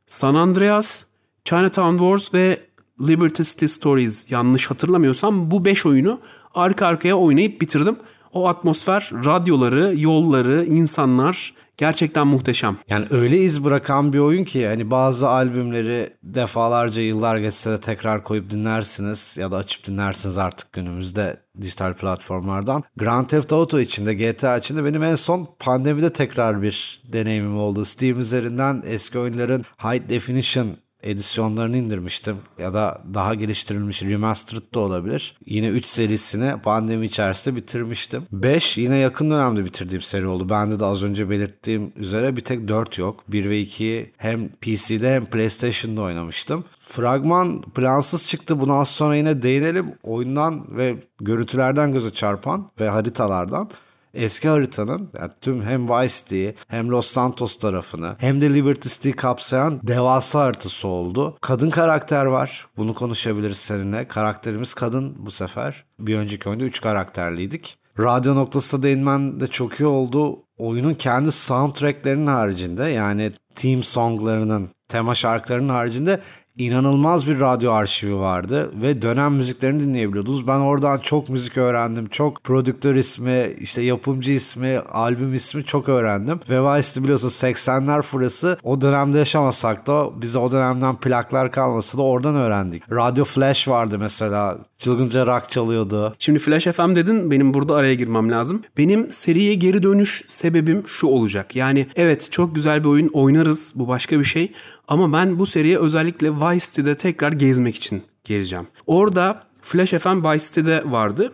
San 0.06 0.34
Andreas, 0.34 1.04
Chinatown 1.44 1.96
Wars 1.96 2.34
ve 2.34 2.60
Liberty 3.00 3.42
City 3.42 3.66
Stories 3.66 4.32
yanlış 4.32 4.70
hatırlamıyorsam 4.70 5.50
bu 5.50 5.64
5 5.64 5.86
oyunu 5.86 6.20
arka 6.54 6.86
arkaya 6.86 7.16
oynayıp 7.16 7.60
bitirdim. 7.60 7.96
O 8.36 8.48
atmosfer, 8.48 9.10
radyoları, 9.24 9.94
yolları, 9.96 10.64
insanlar 10.64 11.54
Gerçekten 11.76 12.26
muhteşem. 12.26 12.76
Yani 12.88 13.06
öyle 13.10 13.38
iz 13.38 13.64
bırakan 13.64 14.12
bir 14.12 14.18
oyun 14.18 14.44
ki 14.44 14.66
hani 14.66 14.90
bazı 14.90 15.28
albümleri 15.28 16.10
defalarca 16.22 17.02
yıllar 17.02 17.36
geçse 17.36 17.70
de 17.70 17.80
tekrar 17.80 18.24
koyup 18.24 18.50
dinlersiniz 18.50 19.36
ya 19.38 19.52
da 19.52 19.56
açıp 19.56 19.84
dinlersiniz 19.84 20.38
artık 20.38 20.72
günümüzde 20.72 21.36
dijital 21.60 21.94
platformlardan. 21.94 22.82
Grand 22.96 23.26
Theft 23.26 23.52
Auto 23.52 23.80
içinde 23.80 24.14
GTA 24.14 24.56
içinde 24.56 24.84
benim 24.84 25.02
en 25.02 25.14
son 25.14 25.48
pandemide 25.58 26.12
tekrar 26.12 26.62
bir 26.62 27.00
deneyimim 27.12 27.58
oldu. 27.58 27.84
Steam 27.84 28.18
üzerinden 28.18 28.82
eski 28.86 29.18
oyunların 29.18 29.64
High 29.82 30.08
Definition 30.08 30.68
edisyonlarını 31.06 31.76
indirmiştim 31.76 32.36
ya 32.58 32.74
da 32.74 33.02
daha 33.14 33.34
geliştirilmiş 33.34 34.02
remastered 34.02 34.62
da 34.74 34.80
olabilir. 34.80 35.36
Yine 35.46 35.68
3 35.68 35.86
serisini 35.86 36.54
pandemi 36.62 37.06
içerisinde 37.06 37.56
bitirmiştim. 37.56 38.22
5 38.32 38.78
yine 38.78 38.96
yakın 38.96 39.30
dönemde 39.30 39.64
bitirdiğim 39.64 40.02
seri 40.02 40.26
oldu. 40.26 40.48
Bende 40.50 40.80
de 40.80 40.84
az 40.84 41.02
önce 41.02 41.30
belirttiğim 41.30 41.92
üzere 41.96 42.36
bir 42.36 42.44
tek 42.44 42.68
4 42.68 42.98
yok. 42.98 43.24
1 43.28 43.50
ve 43.50 43.62
2'yi 43.62 44.12
hem 44.16 44.48
PC'de 44.48 45.14
hem 45.14 45.26
PlayStation'da 45.26 46.00
oynamıştım. 46.00 46.64
Fragman 46.78 47.62
plansız 47.62 48.28
çıktı. 48.28 48.60
Buna 48.60 48.74
az 48.74 48.88
sonra 48.88 49.16
yine 49.16 49.42
değinelim. 49.42 49.94
Oyundan 50.02 50.76
ve 50.76 50.96
görüntülerden 51.20 51.92
göze 51.92 52.10
çarpan 52.10 52.70
ve 52.80 52.88
haritalardan 52.88 53.70
eski 54.16 54.48
haritanın 54.48 55.10
yani 55.20 55.30
tüm 55.40 55.62
hem 55.62 55.88
Vice 55.88 56.14
City'yi 56.14 56.54
hem 56.68 56.88
Los 56.88 57.06
Santos 57.06 57.58
tarafını 57.58 58.16
hem 58.18 58.40
de 58.40 58.54
Liberty 58.54 58.88
City'yi 58.88 59.16
kapsayan 59.16 59.80
devasa 59.82 60.40
haritası 60.40 60.88
oldu. 60.88 61.38
Kadın 61.40 61.70
karakter 61.70 62.24
var. 62.24 62.66
Bunu 62.76 62.94
konuşabiliriz 62.94 63.56
seninle. 63.56 64.08
Karakterimiz 64.08 64.74
kadın 64.74 65.14
bu 65.18 65.30
sefer. 65.30 65.84
Bir 65.98 66.16
önceki 66.16 66.48
oyunda 66.48 66.64
3 66.64 66.80
karakterliydik. 66.80 67.78
Radyo 67.98 68.34
noktasında 68.34 68.82
değinmen 68.82 69.40
de 69.40 69.46
çok 69.46 69.80
iyi 69.80 69.86
oldu. 69.86 70.42
Oyunun 70.58 70.94
kendi 70.94 71.32
soundtracklerinin 71.32 72.26
haricinde 72.26 72.84
yani 72.84 73.32
team 73.54 73.82
songlarının, 73.82 74.68
tema 74.88 75.14
şarkılarının 75.14 75.68
haricinde 75.68 76.20
inanılmaz 76.58 77.28
bir 77.28 77.40
radyo 77.40 77.72
arşivi 77.72 78.14
vardı 78.14 78.70
ve 78.82 79.02
dönem 79.02 79.34
müziklerini 79.34 79.82
dinleyebiliyordunuz. 79.82 80.46
Ben 80.46 80.58
oradan 80.58 80.98
çok 80.98 81.28
müzik 81.28 81.56
öğrendim. 81.56 82.08
Çok 82.08 82.44
prodüktör 82.44 82.94
ismi, 82.94 83.46
işte 83.60 83.82
yapımcı 83.82 84.32
ismi, 84.32 84.78
albüm 84.78 85.34
ismi 85.34 85.64
çok 85.64 85.88
öğrendim. 85.88 86.40
Ve 86.50 86.62
Vice'de 86.62 87.04
biliyorsun 87.04 87.28
80'ler 87.28 88.02
furası 88.02 88.58
o 88.62 88.80
dönemde 88.80 89.18
yaşamasak 89.18 89.86
da 89.86 90.22
bize 90.22 90.38
o 90.38 90.52
dönemden 90.52 90.96
plaklar 90.96 91.52
kalmasa 91.52 91.98
da 91.98 92.02
oradan 92.02 92.34
öğrendik. 92.34 92.92
Radio 92.92 93.24
Flash 93.24 93.68
vardı 93.68 93.98
mesela. 93.98 94.58
Çılgınca 94.76 95.26
rock 95.26 95.50
çalıyordu. 95.50 96.14
Şimdi 96.18 96.38
Flash 96.38 96.66
FM 96.66 96.96
dedin 96.96 97.30
benim 97.30 97.54
burada 97.54 97.74
araya 97.74 97.94
girmem 97.94 98.32
lazım. 98.32 98.62
Benim 98.78 99.12
seriye 99.12 99.54
geri 99.54 99.82
dönüş 99.82 100.24
sebebim 100.28 100.82
şu 100.86 101.06
olacak. 101.06 101.56
Yani 101.56 101.86
evet 101.96 102.28
çok 102.30 102.54
güzel 102.54 102.84
bir 102.84 102.88
oyun 102.88 103.08
oynarız 103.08 103.72
bu 103.74 103.88
başka 103.88 104.18
bir 104.18 104.24
şey. 104.24 104.52
Ama 104.88 105.12
ben 105.12 105.38
bu 105.38 105.46
seriye 105.46 105.78
özellikle 105.78 106.32
Vice 106.32 106.66
City'de 106.66 106.96
tekrar 106.96 107.32
gezmek 107.32 107.76
için 107.76 108.02
geleceğim. 108.24 108.66
Orada 108.86 109.42
Flash 109.62 109.90
FM 109.90 110.24
Vice 110.24 110.44
City'de 110.44 110.82
vardı. 110.86 111.32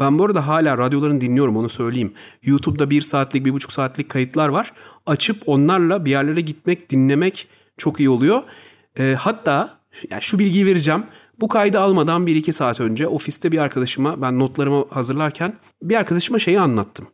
Ben 0.00 0.18
bu 0.18 0.24
arada 0.24 0.46
hala 0.46 0.78
radyolarını 0.78 1.20
dinliyorum 1.20 1.56
onu 1.56 1.68
söyleyeyim. 1.68 2.12
YouTube'da 2.42 2.90
bir 2.90 3.02
saatlik, 3.02 3.44
bir 3.44 3.52
buçuk 3.52 3.72
saatlik 3.72 4.08
kayıtlar 4.08 4.48
var. 4.48 4.72
Açıp 5.06 5.36
onlarla 5.46 6.04
bir 6.04 6.10
yerlere 6.10 6.40
gitmek, 6.40 6.90
dinlemek 6.90 7.48
çok 7.76 8.00
iyi 8.00 8.10
oluyor. 8.10 8.42
E, 8.98 9.14
hatta 9.18 9.78
yani 10.10 10.22
şu 10.22 10.38
bilgiyi 10.38 10.66
vereceğim. 10.66 11.04
Bu 11.40 11.48
kaydı 11.48 11.80
almadan 11.80 12.26
bir 12.26 12.36
iki 12.36 12.52
saat 12.52 12.80
önce 12.80 13.06
ofiste 13.06 13.52
bir 13.52 13.58
arkadaşıma 13.58 14.22
ben 14.22 14.38
notlarımı 14.38 14.84
hazırlarken 14.90 15.56
bir 15.82 15.96
arkadaşıma 15.96 16.38
şeyi 16.38 16.60
anlattım. 16.60 17.06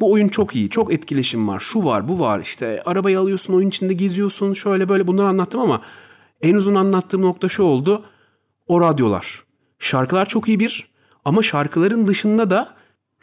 Bu 0.00 0.12
oyun 0.12 0.28
çok 0.28 0.56
iyi, 0.56 0.70
çok 0.70 0.92
etkileşim 0.92 1.48
var, 1.48 1.60
şu 1.60 1.84
var, 1.84 2.08
bu 2.08 2.20
var 2.20 2.40
işte 2.40 2.82
arabayı 2.84 3.20
alıyorsun, 3.20 3.54
oyun 3.54 3.68
içinde 3.68 3.94
geziyorsun, 3.94 4.54
şöyle 4.54 4.88
böyle 4.88 5.06
bunları 5.06 5.28
anlattım 5.28 5.60
ama 5.60 5.82
en 6.42 6.54
uzun 6.54 6.74
anlattığım 6.74 7.22
nokta 7.22 7.48
şu 7.48 7.62
oldu. 7.62 8.04
O 8.66 8.80
radyolar. 8.80 9.44
Şarkılar 9.78 10.26
çok 10.26 10.48
iyi 10.48 10.60
bir 10.60 10.90
ama 11.24 11.42
şarkıların 11.42 12.06
dışında 12.06 12.50
da 12.50 12.74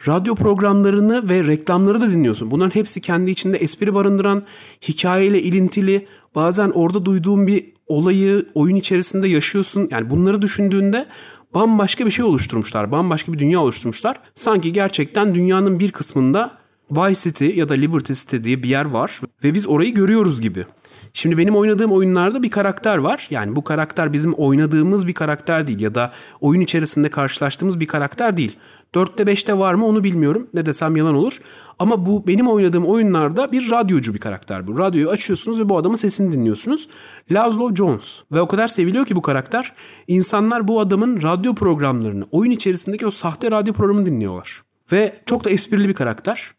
radyo 0.08 0.34
programlarını 0.34 1.30
ve 1.30 1.46
reklamları 1.46 2.00
da 2.00 2.10
dinliyorsun. 2.10 2.50
Bunların 2.50 2.74
hepsi 2.74 3.00
kendi 3.00 3.30
içinde 3.30 3.56
espri 3.56 3.94
barındıran, 3.94 4.44
hikayeyle 4.88 5.42
ilintili, 5.42 6.06
bazen 6.34 6.70
orada 6.70 7.04
duyduğun 7.04 7.46
bir 7.46 7.72
olayı 7.86 8.46
oyun 8.54 8.76
içerisinde 8.76 9.28
yaşıyorsun. 9.28 9.88
Yani 9.90 10.10
bunları 10.10 10.42
düşündüğünde 10.42 11.06
bambaşka 11.54 12.06
bir 12.06 12.10
şey 12.10 12.24
oluşturmuşlar. 12.24 12.92
Bambaşka 12.92 13.32
bir 13.32 13.38
dünya 13.38 13.60
oluşturmuşlar. 13.60 14.16
Sanki 14.34 14.72
gerçekten 14.72 15.34
dünyanın 15.34 15.80
bir 15.80 15.90
kısmında 15.90 16.58
Vice 16.90 17.20
City 17.20 17.46
ya 17.46 17.68
da 17.68 17.74
Liberty 17.74 18.12
City 18.12 18.36
diye 18.42 18.62
bir 18.62 18.68
yer 18.68 18.84
var 18.84 19.20
ve 19.44 19.54
biz 19.54 19.68
orayı 19.68 19.94
görüyoruz 19.94 20.40
gibi. 20.40 20.66
Şimdi 21.12 21.38
benim 21.38 21.56
oynadığım 21.56 21.92
oyunlarda 21.92 22.42
bir 22.42 22.50
karakter 22.50 22.98
var. 22.98 23.26
Yani 23.30 23.56
bu 23.56 23.64
karakter 23.64 24.12
bizim 24.12 24.32
oynadığımız 24.32 25.08
bir 25.08 25.12
karakter 25.12 25.66
değil 25.66 25.80
ya 25.80 25.94
da 25.94 26.12
oyun 26.40 26.60
içerisinde 26.60 27.08
karşılaştığımız 27.08 27.80
bir 27.80 27.86
karakter 27.86 28.36
değil. 28.36 28.56
4'te 28.94 29.22
5'te 29.22 29.58
var 29.58 29.74
mı 29.74 29.86
onu 29.86 30.04
bilmiyorum. 30.04 30.48
Ne 30.54 30.66
desem 30.66 30.96
yalan 30.96 31.14
olur. 31.14 31.40
Ama 31.78 32.06
bu 32.06 32.26
benim 32.26 32.48
oynadığım 32.48 32.86
oyunlarda 32.86 33.52
bir 33.52 33.70
radyocu 33.70 34.14
bir 34.14 34.18
karakter 34.18 34.66
bu. 34.66 34.78
Radyoyu 34.78 35.10
açıyorsunuz 35.10 35.60
ve 35.60 35.68
bu 35.68 35.78
adamın 35.78 35.96
sesini 35.96 36.32
dinliyorsunuz. 36.32 36.88
Laszlo 37.30 37.74
Jones. 37.74 38.18
Ve 38.32 38.40
o 38.40 38.48
kadar 38.48 38.68
seviliyor 38.68 39.06
ki 39.06 39.16
bu 39.16 39.22
karakter. 39.22 39.72
İnsanlar 40.06 40.68
bu 40.68 40.80
adamın 40.80 41.22
radyo 41.22 41.54
programlarını, 41.54 42.24
oyun 42.30 42.50
içerisindeki 42.50 43.06
o 43.06 43.10
sahte 43.10 43.50
radyo 43.50 43.74
programını 43.74 44.06
dinliyorlar. 44.06 44.62
Ve 44.92 45.22
çok 45.26 45.44
da 45.44 45.50
esprili 45.50 45.88
bir 45.88 45.94
karakter. 45.94 46.50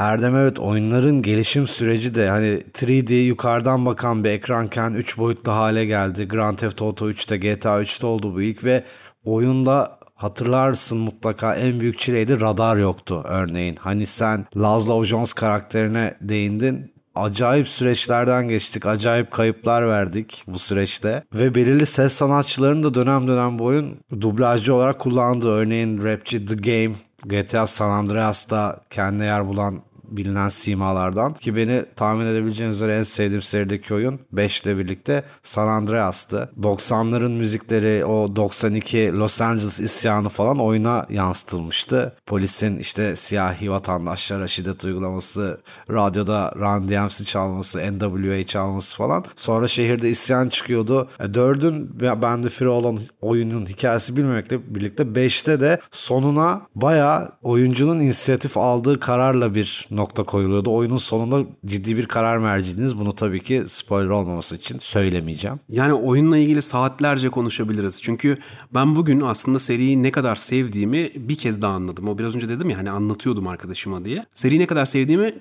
Erdem 0.00 0.36
evet 0.36 0.58
oyunların 0.58 1.22
gelişim 1.22 1.66
süreci 1.66 2.14
de 2.14 2.28
hani 2.28 2.46
3D 2.72 3.14
yukarıdan 3.14 3.86
bakan 3.86 4.24
bir 4.24 4.30
ekranken 4.30 4.94
3 4.94 5.18
boyutlu 5.18 5.52
hale 5.52 5.84
geldi. 5.84 6.28
Grand 6.28 6.56
Theft 6.56 6.82
Auto 6.82 7.10
3'te 7.10 7.36
GTA 7.36 7.82
3'te 7.82 8.06
oldu 8.06 8.34
bu 8.34 8.42
ilk 8.42 8.64
ve 8.64 8.84
oyunda 9.24 9.98
hatırlarsın 10.14 10.98
mutlaka 10.98 11.54
en 11.54 11.80
büyük 11.80 11.98
çileydi 11.98 12.40
radar 12.40 12.76
yoktu 12.76 13.24
örneğin. 13.28 13.76
Hani 13.76 14.06
sen 14.06 14.46
Laszlo 14.56 15.04
Jones 15.04 15.32
karakterine 15.32 16.14
değindin 16.20 16.94
acayip 17.14 17.68
süreçlerden 17.68 18.48
geçtik. 18.48 18.86
Acayip 18.86 19.30
kayıplar 19.30 19.88
verdik 19.88 20.44
bu 20.46 20.58
süreçte. 20.58 21.24
Ve 21.34 21.54
belirli 21.54 21.86
ses 21.86 22.12
sanatçılarının 22.12 22.82
da 22.82 22.94
dönem 22.94 23.28
dönem 23.28 23.58
bu 23.58 23.64
oyun 23.64 23.96
dublajcı 24.20 24.74
olarak 24.74 24.98
kullandığı. 24.98 25.50
Örneğin 25.50 26.04
rapçi 26.04 26.46
The 26.46 26.54
Game, 26.54 26.94
GTA 27.24 27.66
San 27.66 27.90
Andreas'ta 27.90 28.80
kendine 28.90 29.24
yer 29.24 29.46
bulan 29.48 29.82
bilinen 30.10 30.48
simalardan 30.48 31.34
ki 31.34 31.56
beni 31.56 31.84
tahmin 31.96 32.26
edebileceğiniz 32.26 32.76
üzere 32.76 32.98
en 32.98 33.02
sevdiğim 33.02 33.42
serideki 33.42 33.94
oyun 33.94 34.20
5 34.32 34.60
ile 34.62 34.78
birlikte 34.78 35.24
San 35.42 35.68
Andreas'tı. 35.68 36.50
90'ların 36.60 37.32
müzikleri 37.32 38.04
o 38.04 38.36
92 38.36 39.12
Los 39.12 39.40
Angeles 39.40 39.80
isyanı 39.80 40.28
falan 40.28 40.58
oyuna 40.58 41.06
yansıtılmıştı. 41.10 42.12
Polisin 42.26 42.78
işte 42.78 43.16
siyahi 43.16 43.70
vatandaşlara 43.70 44.48
şiddet 44.48 44.84
uygulaması, 44.84 45.60
radyoda 45.90 46.52
Run 46.56 46.88
DMC 46.88 47.24
çalması, 47.24 47.78
NWA 47.78 48.44
çalması 48.44 48.96
falan. 48.96 49.24
Sonra 49.36 49.68
şehirde 49.68 50.10
isyan 50.10 50.48
çıkıyordu. 50.48 51.08
E, 51.20 51.34
dördün 51.34 52.00
bende 52.00 52.48
free 52.48 52.68
olan 52.68 52.98
oyunun 53.20 53.66
hikayesi 53.66 54.16
bilmemekle 54.16 54.74
birlikte 54.74 55.02
5'te 55.02 55.60
de 55.60 55.80
sonuna 55.90 56.62
baya 56.74 57.32
oyuncunun 57.42 58.00
inisiyatif 58.00 58.56
aldığı 58.56 59.00
kararla 59.00 59.54
bir 59.54 59.86
nokta 60.00 60.22
koyuluyordu. 60.24 60.74
Oyunun 60.74 60.96
sonunda 60.96 61.44
ciddi 61.66 61.96
bir 61.96 62.06
karar 62.06 62.38
mercidiniz. 62.38 62.98
Bunu 62.98 63.14
tabii 63.14 63.42
ki 63.42 63.64
spoiler 63.68 64.08
olmaması 64.08 64.56
için 64.56 64.78
söylemeyeceğim. 64.80 65.60
Yani 65.68 65.94
oyunla 65.94 66.38
ilgili 66.38 66.62
saatlerce 66.62 67.28
konuşabiliriz. 67.28 68.02
Çünkü 68.02 68.38
ben 68.74 68.96
bugün 68.96 69.20
aslında 69.20 69.58
seriyi 69.58 70.02
ne 70.02 70.10
kadar 70.10 70.36
sevdiğimi 70.36 71.10
bir 71.14 71.34
kez 71.34 71.62
daha 71.62 71.72
anladım. 71.72 72.08
O 72.08 72.18
biraz 72.18 72.36
önce 72.36 72.48
dedim 72.48 72.70
ya 72.70 72.78
hani 72.78 72.90
anlatıyordum 72.90 73.46
arkadaşıma 73.48 74.04
diye. 74.04 74.26
Seriyi 74.34 74.60
ne 74.60 74.66
kadar 74.66 74.86
sevdiğimi 74.86 75.34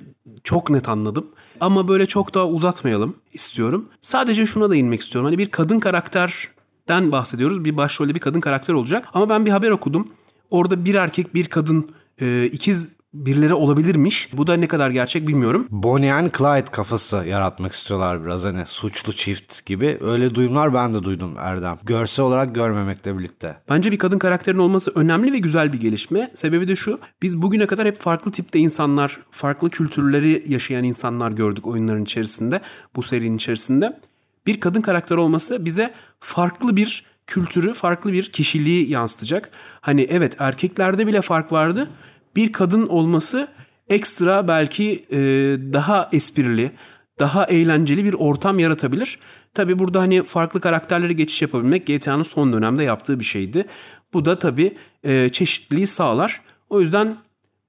çok 0.44 0.70
net 0.70 0.90
anladım. 0.90 1.28
Ama 1.60 1.88
böyle 1.88 2.06
çok 2.06 2.34
da 2.34 2.48
uzatmayalım 2.48 3.16
istiyorum. 3.34 3.86
Sadece 4.02 4.46
şuna 4.46 4.70
da 4.70 4.76
inmek 4.76 5.02
istiyorum. 5.02 5.26
Hani 5.26 5.38
bir 5.38 5.50
kadın 5.50 5.80
karakterden 5.80 7.12
bahsediyoruz. 7.12 7.66
Bir 7.66 7.78
başrolde 7.78 8.16
bir 8.16 8.20
kadın 8.20 8.40
karakter 8.40 8.74
olacak. 8.74 9.10
Ama 9.14 9.30
ben 9.30 9.46
bir 9.46 9.52
haber 9.52 9.72
okudum. 9.72 10.08
Orada 10.52 10.86
bir 10.86 10.96
erkek 10.96 11.34
bir 11.36 11.46
kadın 11.46 11.92
e, 12.22 12.50
ikiz 12.52 12.99
birileri 13.14 13.54
olabilirmiş. 13.54 14.30
Bu 14.34 14.48
da 14.48 14.54
ne 14.54 14.68
kadar 14.68 14.90
gerçek 14.90 15.28
bilmiyorum. 15.28 15.68
Bonnie 15.70 16.14
and 16.14 16.32
Clyde 16.38 16.72
kafası 16.72 17.16
yaratmak 17.28 17.74
istiyorlar 17.74 18.26
biraz 18.26 18.44
hani 18.44 18.66
suçlu 18.66 19.14
çift 19.14 19.66
gibi. 19.66 19.98
Öyle 20.02 20.36
duyumlar 20.36 20.74
ben 20.74 20.94
de 20.94 21.04
duydum 21.04 21.36
Erdem. 21.38 21.78
Görsel 21.84 22.26
olarak 22.26 22.56
görmemekle 22.56 23.18
birlikte. 23.18 23.58
Bence 23.70 23.92
bir 23.92 23.98
kadın 23.98 24.20
karakterin 24.20 24.58
olması 24.58 24.92
önemli 24.96 25.34
ve 25.34 25.38
güzel 25.38 25.74
bir 25.74 25.80
gelişme. 25.80 26.32
Sebebi 26.34 26.68
de 26.68 26.76
şu. 26.76 27.00
Biz 27.22 27.42
bugüne 27.42 27.68
kadar 27.68 27.88
hep 27.88 28.00
farklı 28.00 28.32
tipte 28.32 28.60
insanlar, 28.60 29.20
farklı 29.32 29.70
kültürleri 29.70 30.44
yaşayan 30.48 30.84
insanlar 30.84 31.32
gördük 31.32 31.68
oyunların 31.68 32.04
içerisinde. 32.04 32.62
Bu 32.96 33.04
serinin 33.04 33.36
içerisinde. 33.36 34.00
Bir 34.48 34.60
kadın 34.60 34.82
karakter 34.82 35.16
olması 35.16 35.66
bize 35.66 35.94
farklı 36.20 36.76
bir 36.76 37.06
kültürü, 37.28 37.74
farklı 37.74 38.14
bir 38.14 38.32
kişiliği 38.32 38.90
yansıtacak. 38.90 39.52
Hani 39.82 40.08
evet 40.10 40.36
erkeklerde 40.40 41.08
bile 41.08 41.22
fark 41.22 41.52
vardı 41.52 41.90
bir 42.36 42.52
kadın 42.52 42.88
olması 42.88 43.48
ekstra 43.90 44.48
belki 44.48 45.06
e, 45.12 45.18
daha 45.74 46.10
esprili, 46.14 46.72
daha 47.20 47.46
eğlenceli 47.46 48.06
bir 48.06 48.14
ortam 48.14 48.60
yaratabilir. 48.60 49.20
Tabi 49.54 49.80
burada 49.80 50.00
hani 50.00 50.24
farklı 50.24 50.62
karakterlere 50.62 51.14
geçiş 51.14 51.42
yapabilmek 51.42 51.88
GTA'nın 51.88 52.24
son 52.24 52.54
dönemde 52.54 52.84
yaptığı 52.84 53.20
bir 53.20 53.26
şeydi. 53.26 53.66
Bu 54.14 54.26
da 54.26 54.40
tabi 54.40 54.78
e, 55.04 55.30
çeşitliliği 55.30 55.88
sağlar. 55.88 56.42
O 56.70 56.82
yüzden 56.82 57.18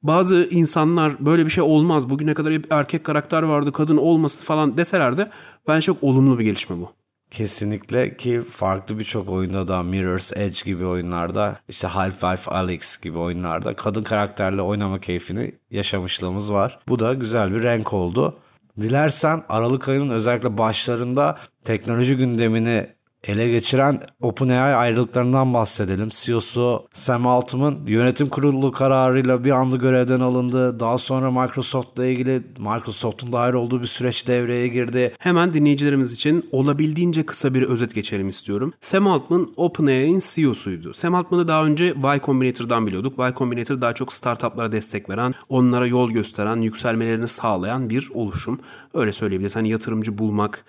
bazı 0.02 0.48
insanlar 0.50 1.26
böyle 1.26 1.44
bir 1.44 1.50
şey 1.50 1.64
olmaz. 1.64 2.10
Bugüne 2.10 2.34
kadar 2.34 2.52
hep 2.52 2.72
erkek 2.72 3.04
karakter 3.04 3.42
vardı, 3.42 3.72
kadın 3.72 3.96
olmasın 3.96 4.44
falan 4.44 4.76
deseler 4.76 5.16
de 5.16 5.30
bence 5.68 5.86
çok 5.86 6.02
olumlu 6.02 6.38
bir 6.38 6.44
gelişme 6.44 6.76
bu. 6.76 6.99
Kesinlikle 7.30 8.16
ki 8.16 8.42
farklı 8.42 8.98
birçok 8.98 9.28
oyunda 9.28 9.68
da 9.68 9.82
Mirror's 9.82 10.32
Edge 10.36 10.58
gibi 10.64 10.86
oyunlarda 10.86 11.56
işte 11.68 11.88
Half-Life 11.88 12.50
Alyx 12.50 13.00
gibi 13.00 13.18
oyunlarda 13.18 13.76
kadın 13.76 14.02
karakterle 14.02 14.62
oynama 14.62 15.00
keyfini 15.00 15.52
yaşamışlığımız 15.70 16.52
var. 16.52 16.78
Bu 16.88 16.98
da 16.98 17.14
güzel 17.14 17.54
bir 17.54 17.62
renk 17.62 17.94
oldu. 17.94 18.38
Dilersen 18.80 19.42
Aralık 19.48 19.88
ayının 19.88 20.10
özellikle 20.10 20.58
başlarında 20.58 21.38
teknoloji 21.64 22.16
gündemini 22.16 22.86
ele 23.24 23.50
geçiren 23.50 24.00
OpenAI 24.20 24.74
ayrılıklarından 24.74 25.54
bahsedelim. 25.54 26.08
CEO'su 26.12 26.86
Sam 26.92 27.26
Altman 27.26 27.78
yönetim 27.86 28.28
kurulu 28.28 28.72
kararıyla 28.72 29.44
bir 29.44 29.50
anda 29.50 29.76
görevden 29.76 30.20
alındı. 30.20 30.80
Daha 30.80 30.98
sonra 30.98 31.30
Microsoft'la 31.30 32.06
ilgili 32.06 32.42
Microsoft'un 32.58 33.32
dahil 33.32 33.54
olduğu 33.54 33.80
bir 33.80 33.86
süreç 33.86 34.26
devreye 34.28 34.68
girdi. 34.68 35.14
Hemen 35.18 35.54
dinleyicilerimiz 35.54 36.12
için 36.12 36.48
olabildiğince 36.52 37.26
kısa 37.26 37.54
bir 37.54 37.62
özet 37.62 37.94
geçelim 37.94 38.28
istiyorum. 38.28 38.72
Sam 38.80 39.06
Altman 39.06 39.48
OpenAI'nin 39.56 40.22
CEO'suydu. 40.34 40.94
Sam 40.94 41.14
Altman'ı 41.14 41.48
daha 41.48 41.64
önce 41.64 41.84
Y 41.84 42.20
Combinator'dan 42.24 42.86
biliyorduk. 42.86 43.18
Y 43.18 43.32
Combinator 43.36 43.80
daha 43.80 43.92
çok 43.92 44.12
startuplara 44.12 44.72
destek 44.72 45.10
veren, 45.10 45.34
onlara 45.48 45.86
yol 45.86 46.10
gösteren, 46.10 46.56
yükselmelerini 46.56 47.28
sağlayan 47.28 47.90
bir 47.90 48.10
oluşum. 48.14 48.60
Öyle 48.94 49.12
söyleyebiliriz. 49.12 49.56
Hani 49.56 49.68
yatırımcı 49.68 50.18
bulmak, 50.18 50.64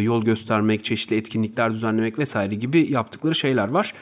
yol 0.00 0.24
göstermek, 0.24 0.84
çeşitli 0.84 1.16
etkinlikler 1.16 1.72
düzenlemek 1.72 1.85
düzenlemek 1.86 2.18
vesaire 2.18 2.54
gibi 2.54 2.92
yaptıkları 2.92 3.34
şeyler 3.34 3.68
var. 3.68 3.92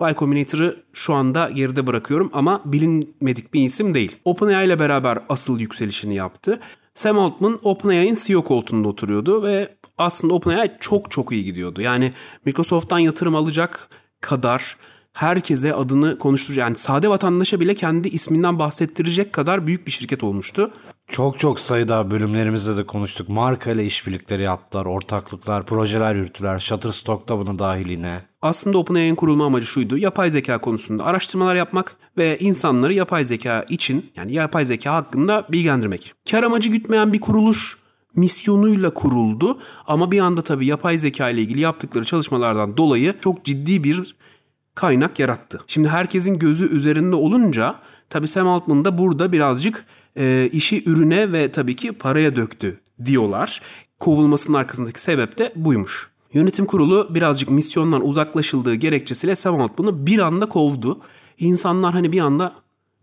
Y 0.00 0.14
Combinator'ı 0.14 0.76
şu 0.92 1.14
anda 1.14 1.50
geride 1.50 1.86
bırakıyorum 1.86 2.30
ama 2.32 2.60
bilinmedik 2.64 3.54
bir 3.54 3.60
isim 3.60 3.94
değil. 3.94 4.16
OpenAI 4.24 4.66
ile 4.66 4.78
beraber 4.78 5.18
asıl 5.28 5.60
yükselişini 5.60 6.14
yaptı. 6.14 6.60
Sam 6.94 7.18
Altman 7.18 7.58
OpenAI'nin 7.62 8.16
CEO 8.24 8.44
koltuğunda 8.44 8.88
oturuyordu 8.88 9.42
ve 9.42 9.74
aslında 9.98 10.34
OpenAI 10.34 10.76
çok 10.80 11.10
çok 11.10 11.32
iyi 11.32 11.44
gidiyordu. 11.44 11.80
Yani 11.80 12.12
Microsoft'tan 12.44 12.98
yatırım 12.98 13.36
alacak 13.36 13.88
kadar 14.20 14.76
herkese 15.12 15.74
adını 15.74 16.18
konuşturacak 16.18 16.62
yani 16.62 16.78
sade 16.78 17.08
vatandaşa 17.08 17.60
bile 17.60 17.74
kendi 17.74 18.08
isminden 18.08 18.58
bahsettirecek 18.58 19.32
kadar 19.32 19.66
büyük 19.66 19.86
bir 19.86 19.92
şirket 19.92 20.24
olmuştu. 20.24 20.70
Çok 21.08 21.38
çok 21.38 21.60
sayıda 21.60 22.10
bölümlerimizde 22.10 22.76
de 22.76 22.86
konuştuk. 22.86 23.28
Marka 23.28 23.70
ile 23.70 23.84
işbirlikleri 23.84 24.42
yaptılar, 24.42 24.84
ortaklıklar, 24.84 25.66
projeler 25.66 26.14
yürüttüler. 26.14 26.58
Shutterstock 26.58 27.28
da 27.28 27.38
buna 27.38 27.58
dahil 27.58 27.90
yine. 27.90 28.20
Aslında 28.42 28.78
OpenAI'nin 28.78 29.14
kurulma 29.14 29.46
amacı 29.46 29.66
şuydu. 29.66 29.98
Yapay 29.98 30.30
zeka 30.30 30.58
konusunda 30.58 31.04
araştırmalar 31.04 31.54
yapmak 31.54 31.96
ve 32.18 32.38
insanları 32.38 32.92
yapay 32.92 33.24
zeka 33.24 33.64
için 33.68 34.10
yani 34.16 34.32
yapay 34.32 34.64
zeka 34.64 34.94
hakkında 34.94 35.46
bilgilendirmek. 35.52 36.14
Kar 36.30 36.42
amacı 36.42 36.68
gütmeyen 36.68 37.12
bir 37.12 37.20
kuruluş 37.20 37.78
misyonuyla 38.16 38.94
kuruldu 38.94 39.58
ama 39.86 40.10
bir 40.10 40.20
anda 40.20 40.42
tabii 40.42 40.66
yapay 40.66 40.98
zeka 40.98 41.30
ile 41.30 41.40
ilgili 41.40 41.60
yaptıkları 41.60 42.04
çalışmalardan 42.04 42.76
dolayı 42.76 43.14
çok 43.20 43.44
ciddi 43.44 43.84
bir 43.84 44.16
kaynak 44.74 45.18
yarattı. 45.18 45.60
Şimdi 45.66 45.88
herkesin 45.88 46.38
gözü 46.38 46.76
üzerinde 46.76 47.16
olunca 47.16 47.80
tabii 48.10 48.28
Sam 48.28 48.48
Altman 48.48 48.84
da 48.84 48.98
burada 48.98 49.32
birazcık 49.32 49.84
e, 50.16 50.48
işi 50.52 50.84
ürüne 50.86 51.32
ve 51.32 51.52
tabii 51.52 51.76
ki 51.76 51.92
paraya 51.92 52.36
döktü 52.36 52.80
diyorlar. 53.04 53.60
Kovulmasının 54.00 54.58
arkasındaki 54.58 55.00
sebep 55.00 55.38
de 55.38 55.52
buymuş. 55.56 56.10
Yönetim 56.32 56.64
kurulu 56.64 57.14
birazcık 57.14 57.50
misyondan 57.50 58.06
uzaklaşıldığı 58.06 58.74
gerekçesiyle 58.74 59.36
Sam 59.36 59.60
Altman'ı 59.60 60.06
bir 60.06 60.18
anda 60.18 60.46
kovdu. 60.46 61.00
İnsanlar 61.38 61.92
hani 61.92 62.12
bir 62.12 62.20
anda 62.20 62.52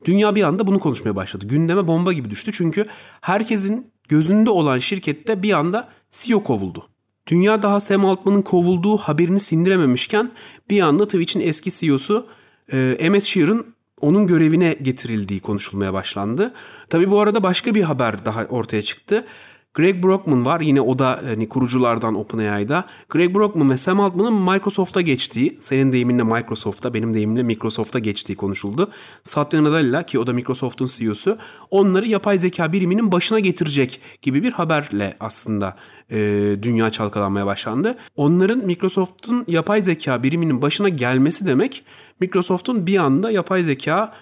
dünya 0.06 0.36
bir 0.36 0.44
anda 0.44 0.68
bunu 0.68 0.80
konuşmaya 0.80 1.16
başladı. 1.16 1.48
Gündeme 1.48 1.88
bomba 1.88 2.14
gibi 2.14 2.30
düştü 2.30 2.52
çünkü 2.52 2.86
herkesin 3.22 3.92
gözünde 4.10 4.50
olan 4.50 4.80
şirkette 4.80 5.44
bir 5.44 5.54
anda 5.54 5.90
CEO 6.12 6.44
kovuldu. 6.44 6.88
Dünya 7.28 7.64
daha 7.64 7.80
Sam 7.80 8.06
Altman'ın 8.06 8.42
kovulduğu 8.42 8.98
haberini 8.98 9.40
sindirememişken 9.40 10.32
bir 10.70 10.82
anda 10.82 11.06
Twitch'in 11.06 11.42
eski 11.42 11.72
CEO'su 11.72 12.28
e, 12.74 12.96
Emmett 13.00 13.24
Shear'ın 13.24 13.66
onun 14.02 14.28
görevine 14.28 14.74
getirildiği 14.82 15.40
konuşulmaya 15.40 15.94
başlandı. 15.94 16.54
Tabi 16.90 17.12
bu 17.12 17.20
arada 17.20 17.44
başka 17.44 17.76
bir 17.76 17.84
haber 17.84 18.26
daha 18.26 18.44
ortaya 18.44 18.82
çıktı. 18.82 19.26
Greg 19.74 20.04
Brockman 20.04 20.46
var 20.46 20.62
yine 20.62 20.82
o 20.82 21.00
da 21.00 21.22
hani 21.26 21.50
kuruculardan 21.50 22.16
OpenAI'da. 22.16 22.86
Greg 23.10 23.36
Brockman 23.36 23.70
ve 23.70 23.78
Sam 23.78 24.00
Altman'ın 24.00 24.34
Microsoft'a 24.34 25.02
geçtiği, 25.02 25.58
senin 25.60 25.92
deyiminle 25.92 26.24
Microsoft'a, 26.24 26.94
benim 26.94 27.14
deyimimle 27.14 27.44
Microsoft'a 27.44 28.00
geçtiği 28.00 28.36
konuşuldu. 28.36 28.92
Satya 29.24 29.64
Nadella 29.64 30.04
ki 30.04 30.20
o 30.20 30.28
da 30.28 30.34
Microsoft'un 30.34 30.86
CEO'su 30.86 31.38
onları 31.70 32.08
yapay 32.08 32.38
zeka 32.38 32.74
biriminin 32.74 33.12
başına 33.12 33.40
getirecek 33.40 34.02
gibi 34.22 34.44
bir 34.44 34.52
haberle 34.52 35.16
aslında 35.20 35.76
e, 36.12 36.18
dünya 36.62 36.90
çalkalanmaya 36.90 37.46
başlandı. 37.46 37.98
Onların 38.16 38.66
Microsoft'un 38.66 39.46
yapay 39.48 39.82
zeka 39.82 40.24
biriminin 40.24 40.62
başına 40.62 40.90
gelmesi 40.90 41.46
demek 41.46 41.84
Microsoft'un 42.20 42.88
bir 42.88 42.98
anda 42.98 43.32
yapay 43.32 43.64
zeka 43.64 44.14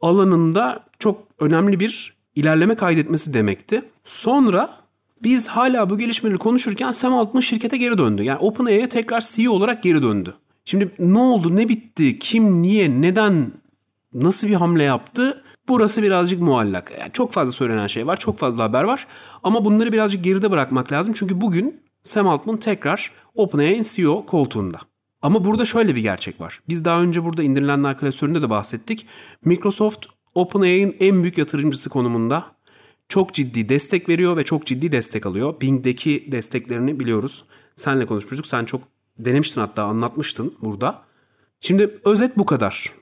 alanında 0.00 0.84
çok 0.98 1.22
önemli 1.38 1.80
bir 1.80 2.16
ilerleme 2.34 2.74
kaydetmesi 2.74 3.34
demekti. 3.34 3.82
Sonra 4.04 4.79
biz 5.22 5.48
hala 5.48 5.90
bu 5.90 5.98
gelişmeleri 5.98 6.38
konuşurken 6.38 6.92
Sam 6.92 7.14
Altman 7.14 7.40
şirkete 7.40 7.76
geri 7.76 7.98
döndü. 7.98 8.22
Yani 8.22 8.38
OpenAI'ye 8.38 8.88
tekrar 8.88 9.20
CEO 9.20 9.52
olarak 9.52 9.82
geri 9.82 10.02
döndü. 10.02 10.34
Şimdi 10.64 10.90
ne 10.98 11.18
oldu, 11.18 11.56
ne 11.56 11.68
bitti, 11.68 12.18
kim, 12.18 12.62
niye, 12.62 13.00
neden, 13.00 13.52
nasıl 14.14 14.48
bir 14.48 14.54
hamle 14.54 14.82
yaptı? 14.82 15.42
Burası 15.68 16.02
birazcık 16.02 16.42
muallak. 16.42 16.92
Yani 17.00 17.12
çok 17.12 17.32
fazla 17.32 17.52
söylenen 17.52 17.86
şey 17.86 18.06
var, 18.06 18.16
çok 18.16 18.38
fazla 18.38 18.62
haber 18.62 18.84
var. 18.84 19.06
Ama 19.42 19.64
bunları 19.64 19.92
birazcık 19.92 20.24
geride 20.24 20.50
bırakmak 20.50 20.92
lazım. 20.92 21.14
Çünkü 21.16 21.40
bugün 21.40 21.80
Sam 22.02 22.28
Altman 22.28 22.56
tekrar 22.56 23.10
OpenAI'nin 23.34 23.82
CEO 23.82 24.26
koltuğunda. 24.26 24.78
Ama 25.22 25.44
burada 25.44 25.64
şöyle 25.64 25.96
bir 25.96 26.00
gerçek 26.00 26.40
var. 26.40 26.60
Biz 26.68 26.84
daha 26.84 27.00
önce 27.00 27.24
burada 27.24 27.42
indirilenler 27.42 27.98
klasöründe 27.98 28.42
de 28.42 28.50
bahsettik. 28.50 29.06
Microsoft 29.44 30.06
OpenAI'nin 30.34 30.96
en 31.00 31.22
büyük 31.22 31.38
yatırımcısı 31.38 31.90
konumunda 31.90 32.44
çok 33.10 33.34
ciddi 33.34 33.68
destek 33.68 34.08
veriyor 34.08 34.36
ve 34.36 34.44
çok 34.44 34.66
ciddi 34.66 34.92
destek 34.92 35.26
alıyor. 35.26 35.60
Bing'deki 35.60 36.28
desteklerini 36.32 37.00
biliyoruz. 37.00 37.44
Senle 37.76 38.06
konuşmuştuk. 38.06 38.46
Sen 38.46 38.64
çok 38.64 38.80
denemiştin 39.18 39.60
hatta 39.60 39.84
anlatmıştın 39.84 40.54
burada. 40.62 41.02
Şimdi 41.60 41.98
özet 42.04 42.38
bu 42.38 42.46
kadar. 42.46 42.92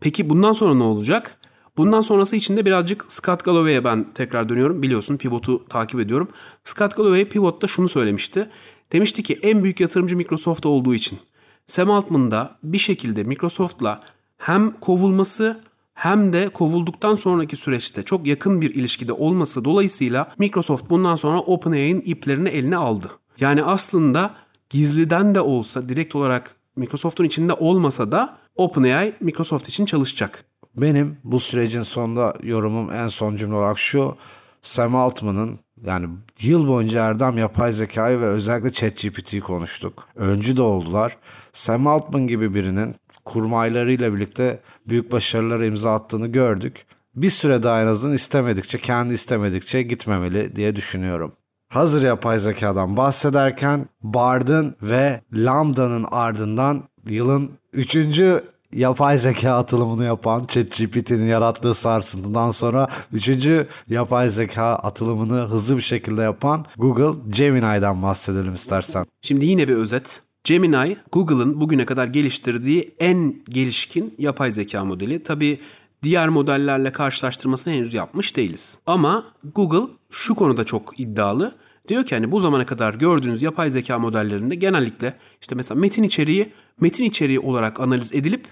Peki 0.00 0.30
bundan 0.30 0.52
sonra 0.52 0.74
ne 0.74 0.82
olacak? 0.82 1.40
Bundan 1.76 2.00
sonrası 2.00 2.36
için 2.36 2.56
de 2.56 2.64
birazcık 2.66 3.04
Scott 3.08 3.44
Galloway'e 3.44 3.84
ben 3.84 4.06
tekrar 4.14 4.48
dönüyorum. 4.48 4.82
Biliyorsun 4.82 5.16
Pivot'u 5.16 5.68
takip 5.68 6.00
ediyorum. 6.00 6.28
Scott 6.64 6.96
Galloway 6.96 7.28
Pivot'ta 7.28 7.66
şunu 7.66 7.88
söylemişti. 7.88 8.48
Demişti 8.92 9.22
ki 9.22 9.38
en 9.42 9.62
büyük 9.62 9.80
yatırımcı 9.80 10.16
Microsoft 10.16 10.66
olduğu 10.66 10.94
için 10.94 11.18
Sam 11.66 11.90
Altman 11.90 12.30
da 12.30 12.58
bir 12.62 12.78
şekilde 12.78 13.22
Microsoft'la 13.22 14.02
hem 14.38 14.80
kovulması 14.80 15.60
hem 15.96 16.32
de 16.32 16.48
kovulduktan 16.48 17.14
sonraki 17.14 17.56
süreçte 17.56 18.02
çok 18.02 18.26
yakın 18.26 18.60
bir 18.60 18.74
ilişkide 18.74 19.12
olması 19.12 19.64
dolayısıyla 19.64 20.32
Microsoft 20.38 20.90
bundan 20.90 21.16
sonra 21.16 21.38
OpenAI'nin 21.40 22.00
iplerini 22.00 22.48
eline 22.48 22.76
aldı. 22.76 23.10
Yani 23.40 23.62
aslında 23.62 24.34
gizliden 24.70 25.34
de 25.34 25.40
olsa 25.40 25.88
direkt 25.88 26.14
olarak 26.14 26.56
Microsoft'un 26.76 27.24
içinde 27.24 27.52
olmasa 27.52 28.12
da 28.12 28.38
OpenAI 28.56 29.14
Microsoft 29.20 29.68
için 29.68 29.86
çalışacak. 29.86 30.44
Benim 30.74 31.16
bu 31.24 31.40
sürecin 31.40 31.82
sonunda 31.82 32.34
yorumum 32.42 32.90
en 32.90 33.08
son 33.08 33.36
cümle 33.36 33.54
olarak 33.54 33.78
şu. 33.78 34.16
Sam 34.62 34.96
Altman'ın 34.96 35.58
yani 35.84 36.08
yıl 36.40 36.68
boyunca 36.68 37.04
Erdem 37.04 37.38
yapay 37.38 37.72
zekayı 37.72 38.20
ve 38.20 38.26
özellikle 38.26 38.72
ChatGPT'yi 38.72 39.40
konuştuk. 39.40 40.08
Öncü 40.14 40.56
de 40.56 40.62
oldular. 40.62 41.16
Sam 41.52 41.86
Altman 41.86 42.26
gibi 42.26 42.54
birinin 42.54 42.94
kurmaylarıyla 43.24 44.14
birlikte 44.14 44.60
büyük 44.88 45.12
başarılar 45.12 45.60
imza 45.60 45.94
attığını 45.94 46.26
gördük. 46.26 46.86
Bir 47.14 47.30
süre 47.30 47.62
daha 47.62 47.82
en 47.82 47.86
azından 47.86 48.14
istemedikçe, 48.14 48.78
kendi 48.78 49.14
istemedikçe 49.14 49.82
gitmemeli 49.82 50.56
diye 50.56 50.76
düşünüyorum. 50.76 51.32
Hazır 51.68 52.02
yapay 52.02 52.38
zekadan 52.38 52.96
bahsederken 52.96 53.86
Bard'ın 54.02 54.76
ve 54.82 55.20
Lambda'nın 55.32 56.06
ardından 56.10 56.82
yılın 57.08 57.50
üçüncü 57.72 58.42
yapay 58.76 59.18
zeka 59.18 59.52
atılımını 59.52 60.04
yapan 60.04 60.46
ChatGPT'nin 60.46 61.26
yarattığı 61.26 61.74
sarsıntıdan 61.74 62.50
sonra 62.50 62.88
üçüncü 63.12 63.66
yapay 63.88 64.28
zeka 64.28 64.64
atılımını 64.64 65.40
hızlı 65.40 65.76
bir 65.76 65.82
şekilde 65.82 66.22
yapan 66.22 66.64
Google 66.76 67.20
Gemini'den 67.30 68.02
bahsedelim 68.02 68.54
istersen. 68.54 69.06
Şimdi 69.22 69.46
yine 69.46 69.68
bir 69.68 69.74
özet. 69.74 70.22
Gemini, 70.44 70.96
Google'ın 71.12 71.60
bugüne 71.60 71.86
kadar 71.86 72.06
geliştirdiği 72.06 72.94
en 72.98 73.34
gelişkin 73.48 74.14
yapay 74.18 74.52
zeka 74.52 74.84
modeli. 74.84 75.22
Tabii 75.22 75.60
diğer 76.02 76.28
modellerle 76.28 76.92
karşılaştırmasını 76.92 77.74
henüz 77.74 77.94
yapmış 77.94 78.36
değiliz. 78.36 78.78
Ama 78.86 79.24
Google 79.54 79.92
şu 80.10 80.34
konuda 80.34 80.64
çok 80.64 81.00
iddialı. 81.00 81.54
Diyor 81.88 82.06
ki 82.06 82.14
hani 82.14 82.32
bu 82.32 82.40
zamana 82.40 82.66
kadar 82.66 82.94
gördüğünüz 82.94 83.42
yapay 83.42 83.70
zeka 83.70 83.98
modellerinde 83.98 84.54
genellikle 84.54 85.16
işte 85.40 85.54
mesela 85.54 85.80
metin 85.80 86.02
içeriği 86.02 86.52
metin 86.80 87.04
içeriği 87.04 87.40
olarak 87.40 87.80
analiz 87.80 88.14
edilip 88.14 88.46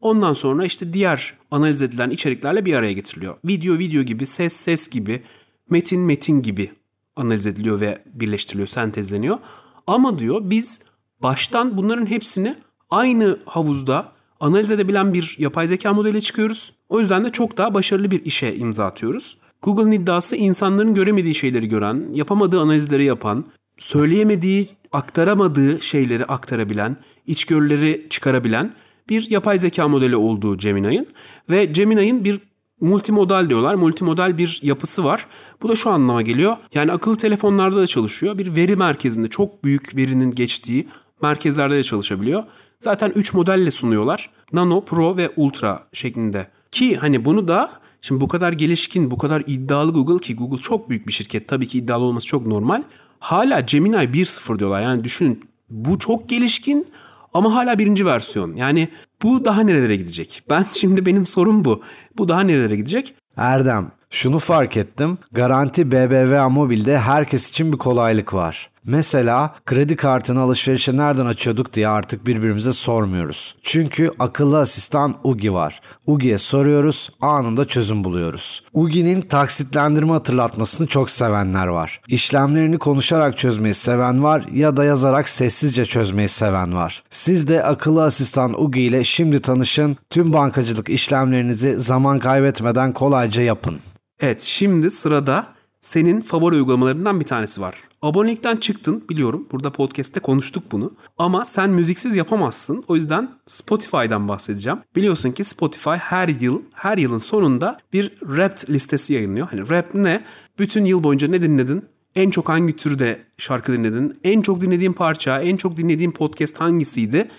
ondan 0.00 0.32
sonra 0.32 0.64
işte 0.64 0.92
diğer 0.92 1.34
analiz 1.50 1.82
edilen 1.82 2.10
içeriklerle 2.10 2.64
bir 2.64 2.74
araya 2.74 2.92
getiriliyor. 2.92 3.36
Video 3.44 3.78
video 3.78 4.02
gibi, 4.02 4.26
ses 4.26 4.52
ses 4.52 4.88
gibi, 4.88 5.22
metin 5.70 6.00
metin 6.00 6.42
gibi 6.42 6.70
analiz 7.16 7.46
ediliyor 7.46 7.80
ve 7.80 8.02
birleştiriliyor, 8.14 8.68
sentezleniyor. 8.68 9.38
Ama 9.86 10.18
diyor 10.18 10.40
biz 10.44 10.82
baştan 11.22 11.76
bunların 11.76 12.06
hepsini 12.06 12.54
aynı 12.90 13.38
havuzda 13.44 14.12
analiz 14.40 14.70
edebilen 14.70 15.14
bir 15.14 15.36
yapay 15.38 15.66
zeka 15.66 15.92
modeli 15.92 16.22
çıkıyoruz. 16.22 16.72
O 16.88 17.00
yüzden 17.00 17.24
de 17.24 17.32
çok 17.32 17.56
daha 17.56 17.74
başarılı 17.74 18.10
bir 18.10 18.24
işe 18.24 18.54
imza 18.54 18.84
atıyoruz. 18.84 19.36
Google'ın 19.62 19.92
iddiası 19.92 20.36
insanların 20.36 20.94
göremediği 20.94 21.34
şeyleri 21.34 21.68
gören, 21.68 22.06
yapamadığı 22.14 22.60
analizleri 22.60 23.04
yapan, 23.04 23.44
söyleyemediği, 23.78 24.68
aktaramadığı 24.92 25.80
şeyleri 25.80 26.24
aktarabilen, 26.24 26.96
içgörüleri 27.26 28.06
çıkarabilen 28.10 28.74
bir 29.08 29.30
yapay 29.30 29.58
zeka 29.58 29.88
modeli 29.88 30.16
olduğu 30.16 30.56
Gemini'nin 30.56 31.08
ve 31.50 31.64
Gemini'nin 31.64 32.24
bir 32.24 32.40
multimodal 32.80 33.48
diyorlar. 33.48 33.74
Multimodal 33.74 34.38
bir 34.38 34.60
yapısı 34.62 35.04
var. 35.04 35.26
Bu 35.62 35.68
da 35.68 35.76
şu 35.76 35.90
anlama 35.90 36.22
geliyor. 36.22 36.56
Yani 36.74 36.92
akıllı 36.92 37.16
telefonlarda 37.16 37.76
da 37.76 37.86
çalışıyor. 37.86 38.38
Bir 38.38 38.56
veri 38.56 38.76
merkezinde 38.76 39.28
çok 39.28 39.64
büyük 39.64 39.96
verinin 39.96 40.30
geçtiği 40.30 40.88
merkezlerde 41.22 41.76
de 41.76 41.82
çalışabiliyor. 41.82 42.44
Zaten 42.78 43.12
3 43.14 43.34
modelle 43.34 43.70
sunuyorlar. 43.70 44.30
Nano, 44.52 44.84
Pro 44.84 45.16
ve 45.16 45.30
Ultra 45.36 45.86
şeklinde. 45.92 46.46
Ki 46.72 46.96
hani 46.96 47.24
bunu 47.24 47.48
da 47.48 47.70
şimdi 48.00 48.20
bu 48.20 48.28
kadar 48.28 48.52
gelişkin, 48.52 49.10
bu 49.10 49.18
kadar 49.18 49.42
iddialı 49.46 49.92
Google 49.92 50.18
ki 50.18 50.36
Google 50.36 50.60
çok 50.60 50.90
büyük 50.90 51.06
bir 51.06 51.12
şirket. 51.12 51.48
Tabii 51.48 51.66
ki 51.66 51.78
iddialı 51.78 52.04
olması 52.04 52.26
çok 52.26 52.46
normal. 52.46 52.82
Hala 53.20 53.60
Gemini 53.60 53.96
1.0 53.96 54.58
diyorlar. 54.58 54.82
Yani 54.82 55.04
düşünün 55.04 55.40
bu 55.70 55.98
çok 55.98 56.28
gelişkin 56.28 56.86
ama 57.34 57.54
hala 57.54 57.78
birinci 57.78 58.06
versiyon. 58.06 58.56
Yani 58.56 58.88
bu 59.22 59.44
daha 59.44 59.60
nerelere 59.60 59.96
gidecek? 59.96 60.42
Ben 60.50 60.66
şimdi 60.72 61.06
benim 61.06 61.26
sorum 61.26 61.64
bu. 61.64 61.82
Bu 62.18 62.28
daha 62.28 62.40
nerelere 62.40 62.76
gidecek? 62.76 63.14
Erdem, 63.36 63.90
şunu 64.10 64.38
fark 64.38 64.76
ettim. 64.76 65.18
Garanti 65.32 65.92
BBVA 65.92 66.48
Mobil'de 66.48 66.98
herkes 66.98 67.48
için 67.48 67.72
bir 67.72 67.78
kolaylık 67.78 68.34
var. 68.34 68.70
Mesela 68.90 69.54
kredi 69.66 69.96
kartını 69.96 70.40
alışverişe 70.40 70.96
nereden 70.96 71.26
açıyorduk 71.26 71.72
diye 71.72 71.88
artık 71.88 72.26
birbirimize 72.26 72.72
sormuyoruz. 72.72 73.54
Çünkü 73.62 74.10
akıllı 74.18 74.58
asistan 74.58 75.14
Ugi 75.24 75.52
var. 75.52 75.80
Ugi'ye 76.06 76.38
soruyoruz, 76.38 77.10
anında 77.20 77.64
çözüm 77.64 78.04
buluyoruz. 78.04 78.64
Ugi'nin 78.72 79.20
taksitlendirme 79.20 80.12
hatırlatmasını 80.12 80.86
çok 80.86 81.10
sevenler 81.10 81.66
var. 81.66 82.00
İşlemlerini 82.08 82.78
konuşarak 82.78 83.38
çözmeyi 83.38 83.74
seven 83.74 84.22
var 84.22 84.44
ya 84.52 84.76
da 84.76 84.84
yazarak 84.84 85.28
sessizce 85.28 85.84
çözmeyi 85.84 86.28
seven 86.28 86.74
var. 86.74 87.02
Siz 87.10 87.48
de 87.48 87.64
akıllı 87.64 88.02
asistan 88.02 88.62
Ugi 88.62 88.82
ile 88.82 89.04
şimdi 89.04 89.42
tanışın. 89.42 89.96
Tüm 90.10 90.32
bankacılık 90.32 90.88
işlemlerinizi 90.88 91.80
zaman 91.80 92.18
kaybetmeden 92.18 92.92
kolayca 92.92 93.42
yapın. 93.42 93.78
Evet 94.20 94.40
şimdi 94.40 94.90
sırada 94.90 95.46
senin 95.80 96.20
favori 96.20 96.54
uygulamalarından 96.54 97.20
bir 97.20 97.24
tanesi 97.26 97.60
var. 97.60 97.89
Abonelikten 98.02 98.56
çıktın 98.56 99.04
biliyorum. 99.08 99.48
Burada 99.52 99.72
podcast'te 99.72 100.20
konuştuk 100.20 100.64
bunu. 100.72 100.92
Ama 101.18 101.44
sen 101.44 101.70
müziksiz 101.70 102.16
yapamazsın. 102.16 102.84
O 102.88 102.96
yüzden 102.96 103.30
Spotify'dan 103.46 104.28
bahsedeceğim. 104.28 104.78
Biliyorsun 104.96 105.30
ki 105.30 105.44
Spotify 105.44 105.90
her 105.90 106.28
yıl, 106.28 106.62
her 106.74 106.98
yılın 106.98 107.18
sonunda 107.18 107.78
bir 107.92 108.12
rap 108.22 108.70
listesi 108.70 109.12
yayınlıyor. 109.12 109.48
Hani 109.50 109.68
rap 109.68 109.94
ne? 109.94 110.24
Bütün 110.58 110.84
yıl 110.84 111.04
boyunca 111.04 111.28
ne 111.28 111.42
dinledin? 111.42 111.84
En 112.16 112.30
çok 112.30 112.48
hangi 112.48 112.76
türde 112.76 113.20
şarkı 113.38 113.72
dinledin? 113.72 114.18
En 114.24 114.40
çok 114.40 114.60
dinlediğin 114.60 114.92
parça, 114.92 115.40
en 115.40 115.56
çok 115.56 115.76
dinlediğin 115.76 116.10
podcast 116.10 116.60
hangisiydi? 116.60 117.30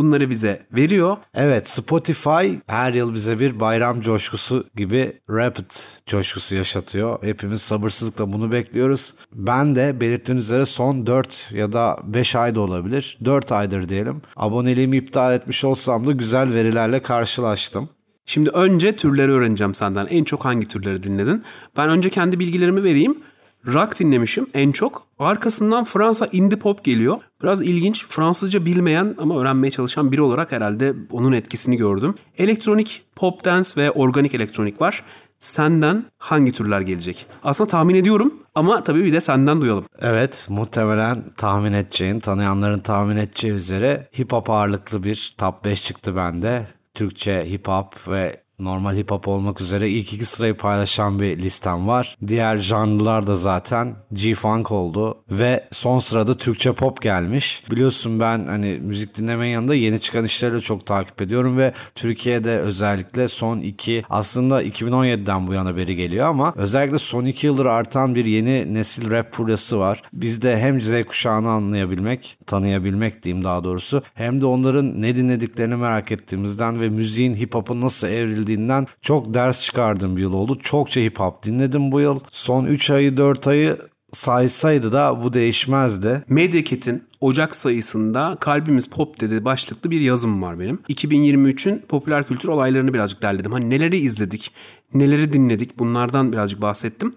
Bunları 0.00 0.30
bize 0.30 0.66
veriyor. 0.72 1.16
Evet 1.34 1.68
Spotify 1.68 2.54
her 2.66 2.92
yıl 2.92 3.14
bize 3.14 3.40
bir 3.40 3.60
bayram 3.60 4.00
coşkusu 4.00 4.66
gibi 4.76 5.12
Rapid 5.30 5.70
coşkusu 6.06 6.56
yaşatıyor. 6.56 7.18
Hepimiz 7.22 7.62
sabırsızlıkla 7.62 8.32
bunu 8.32 8.52
bekliyoruz. 8.52 9.14
Ben 9.32 9.76
de 9.76 10.00
belirttiğiniz 10.00 10.44
üzere 10.44 10.66
son 10.66 11.06
4 11.06 11.48
ya 11.52 11.72
da 11.72 11.98
5 12.04 12.36
ayda 12.36 12.60
olabilir. 12.60 13.18
4 13.24 13.52
aydır 13.52 13.88
diyelim. 13.88 14.22
Aboneliğimi 14.36 14.96
iptal 14.96 15.34
etmiş 15.34 15.64
olsam 15.64 16.06
da 16.06 16.12
güzel 16.12 16.54
verilerle 16.54 17.02
karşılaştım. 17.02 17.88
Şimdi 18.26 18.50
önce 18.50 18.96
türleri 18.96 19.32
öğreneceğim 19.32 19.74
senden. 19.74 20.06
En 20.06 20.24
çok 20.24 20.44
hangi 20.44 20.68
türleri 20.68 21.02
dinledin? 21.02 21.44
Ben 21.76 21.88
önce 21.88 22.10
kendi 22.10 22.38
bilgilerimi 22.38 22.84
vereyim. 22.84 23.18
Rock 23.66 24.00
dinlemişim 24.00 24.46
en 24.54 24.72
çok. 24.72 25.06
Arkasından 25.18 25.84
Fransa 25.84 26.28
indie 26.32 26.58
pop 26.58 26.84
geliyor. 26.84 27.18
Biraz 27.42 27.62
ilginç. 27.62 28.06
Fransızca 28.08 28.66
bilmeyen 28.66 29.14
ama 29.18 29.40
öğrenmeye 29.40 29.70
çalışan 29.70 30.12
biri 30.12 30.22
olarak 30.22 30.52
herhalde 30.52 30.94
onun 31.10 31.32
etkisini 31.32 31.76
gördüm. 31.76 32.14
Elektronik, 32.38 33.02
pop 33.16 33.44
dance 33.44 33.68
ve 33.76 33.90
organik 33.90 34.34
elektronik 34.34 34.80
var. 34.80 35.04
Senden 35.40 36.04
hangi 36.18 36.52
türler 36.52 36.80
gelecek? 36.80 37.26
Aslında 37.44 37.70
tahmin 37.70 37.94
ediyorum 37.94 38.34
ama 38.54 38.84
tabii 38.84 39.04
bir 39.04 39.12
de 39.12 39.20
senden 39.20 39.60
duyalım. 39.60 39.84
Evet 40.00 40.46
muhtemelen 40.50 41.24
tahmin 41.36 41.72
edeceğin, 41.72 42.20
tanıyanların 42.20 42.78
tahmin 42.78 43.16
edeceği 43.16 43.52
üzere 43.52 44.08
hip 44.18 44.32
hop 44.32 44.50
ağırlıklı 44.50 45.02
bir 45.02 45.34
top 45.38 45.64
5 45.64 45.84
çıktı 45.84 46.16
bende. 46.16 46.66
Türkçe 46.94 47.50
hip 47.50 47.68
hop 47.68 48.08
ve 48.08 48.42
normal 48.60 48.96
hip 48.96 49.10
hop 49.10 49.28
olmak 49.28 49.60
üzere 49.60 49.88
ilk 49.88 50.12
iki 50.12 50.24
sırayı 50.24 50.54
paylaşan 50.54 51.20
bir 51.20 51.38
listem 51.38 51.88
var. 51.88 52.16
Diğer 52.26 52.58
janrlar 52.58 53.26
da 53.26 53.36
zaten 53.36 53.96
G-Funk 54.12 54.72
oldu 54.72 55.18
ve 55.30 55.68
son 55.70 55.98
sırada 55.98 56.36
Türkçe 56.36 56.72
pop 56.72 57.02
gelmiş. 57.02 57.64
Biliyorsun 57.70 58.20
ben 58.20 58.46
hani 58.46 58.80
müzik 58.82 59.16
dinlemenin 59.16 59.50
yanında 59.50 59.74
yeni 59.74 60.00
çıkan 60.00 60.24
işleri 60.24 60.54
de 60.54 60.60
çok 60.60 60.86
takip 60.86 61.22
ediyorum 61.22 61.58
ve 61.58 61.72
Türkiye'de 61.94 62.58
özellikle 62.58 63.28
son 63.28 63.58
iki 63.60 64.02
aslında 64.10 64.62
2017'den 64.62 65.46
bu 65.46 65.54
yana 65.54 65.76
beri 65.76 65.96
geliyor 65.96 66.26
ama 66.26 66.54
özellikle 66.56 66.98
son 66.98 67.24
iki 67.24 67.46
yıldır 67.46 67.66
artan 67.66 68.14
bir 68.14 68.24
yeni 68.24 68.74
nesil 68.74 69.10
rap 69.10 69.32
furyası 69.34 69.78
var. 69.78 70.02
Bizde 70.12 70.60
hem 70.60 70.80
Z 70.80 71.04
kuşağını 71.06 71.50
anlayabilmek, 71.50 72.38
tanıyabilmek 72.46 73.22
diyeyim 73.22 73.44
daha 73.44 73.64
doğrusu 73.64 74.02
hem 74.14 74.40
de 74.40 74.46
onların 74.46 75.02
ne 75.02 75.16
dinlediklerini 75.16 75.76
merak 75.76 76.12
ettiğimizden 76.12 76.80
ve 76.80 76.88
müziğin 76.88 77.34
hip 77.34 77.54
hop'un 77.54 77.80
nasıl 77.80 78.08
evrildiği 78.08 78.49
dinlediğinden 78.50 78.86
çok 79.02 79.34
ders 79.34 79.64
çıkardığım 79.64 80.16
bir 80.16 80.22
yıl 80.22 80.32
oldu. 80.32 80.58
Çokça 80.62 81.00
hip 81.00 81.20
hop 81.20 81.42
dinledim 81.42 81.92
bu 81.92 82.00
yıl. 82.00 82.20
Son 82.30 82.64
3 82.66 82.90
ayı 82.90 83.16
4 83.16 83.46
ayı 83.46 83.76
saysaydı 84.12 84.92
da 84.92 85.22
bu 85.24 85.32
değişmezdi. 85.32 86.24
Medyaket'in 86.28 87.02
Ocak 87.20 87.56
sayısında 87.56 88.36
Kalbimiz 88.40 88.86
Pop 88.90 89.20
dedi 89.20 89.44
başlıklı 89.44 89.90
bir 89.90 90.00
yazım 90.00 90.42
var 90.42 90.60
benim. 90.60 90.78
2023'ün 90.88 91.82
popüler 91.88 92.26
kültür 92.26 92.48
olaylarını 92.48 92.94
birazcık 92.94 93.22
derledim. 93.22 93.52
Hani 93.52 93.70
neleri 93.70 93.98
izledik, 93.98 94.52
neleri 94.94 95.32
dinledik 95.32 95.78
bunlardan 95.78 96.32
birazcık 96.32 96.62
bahsettim. 96.62 97.12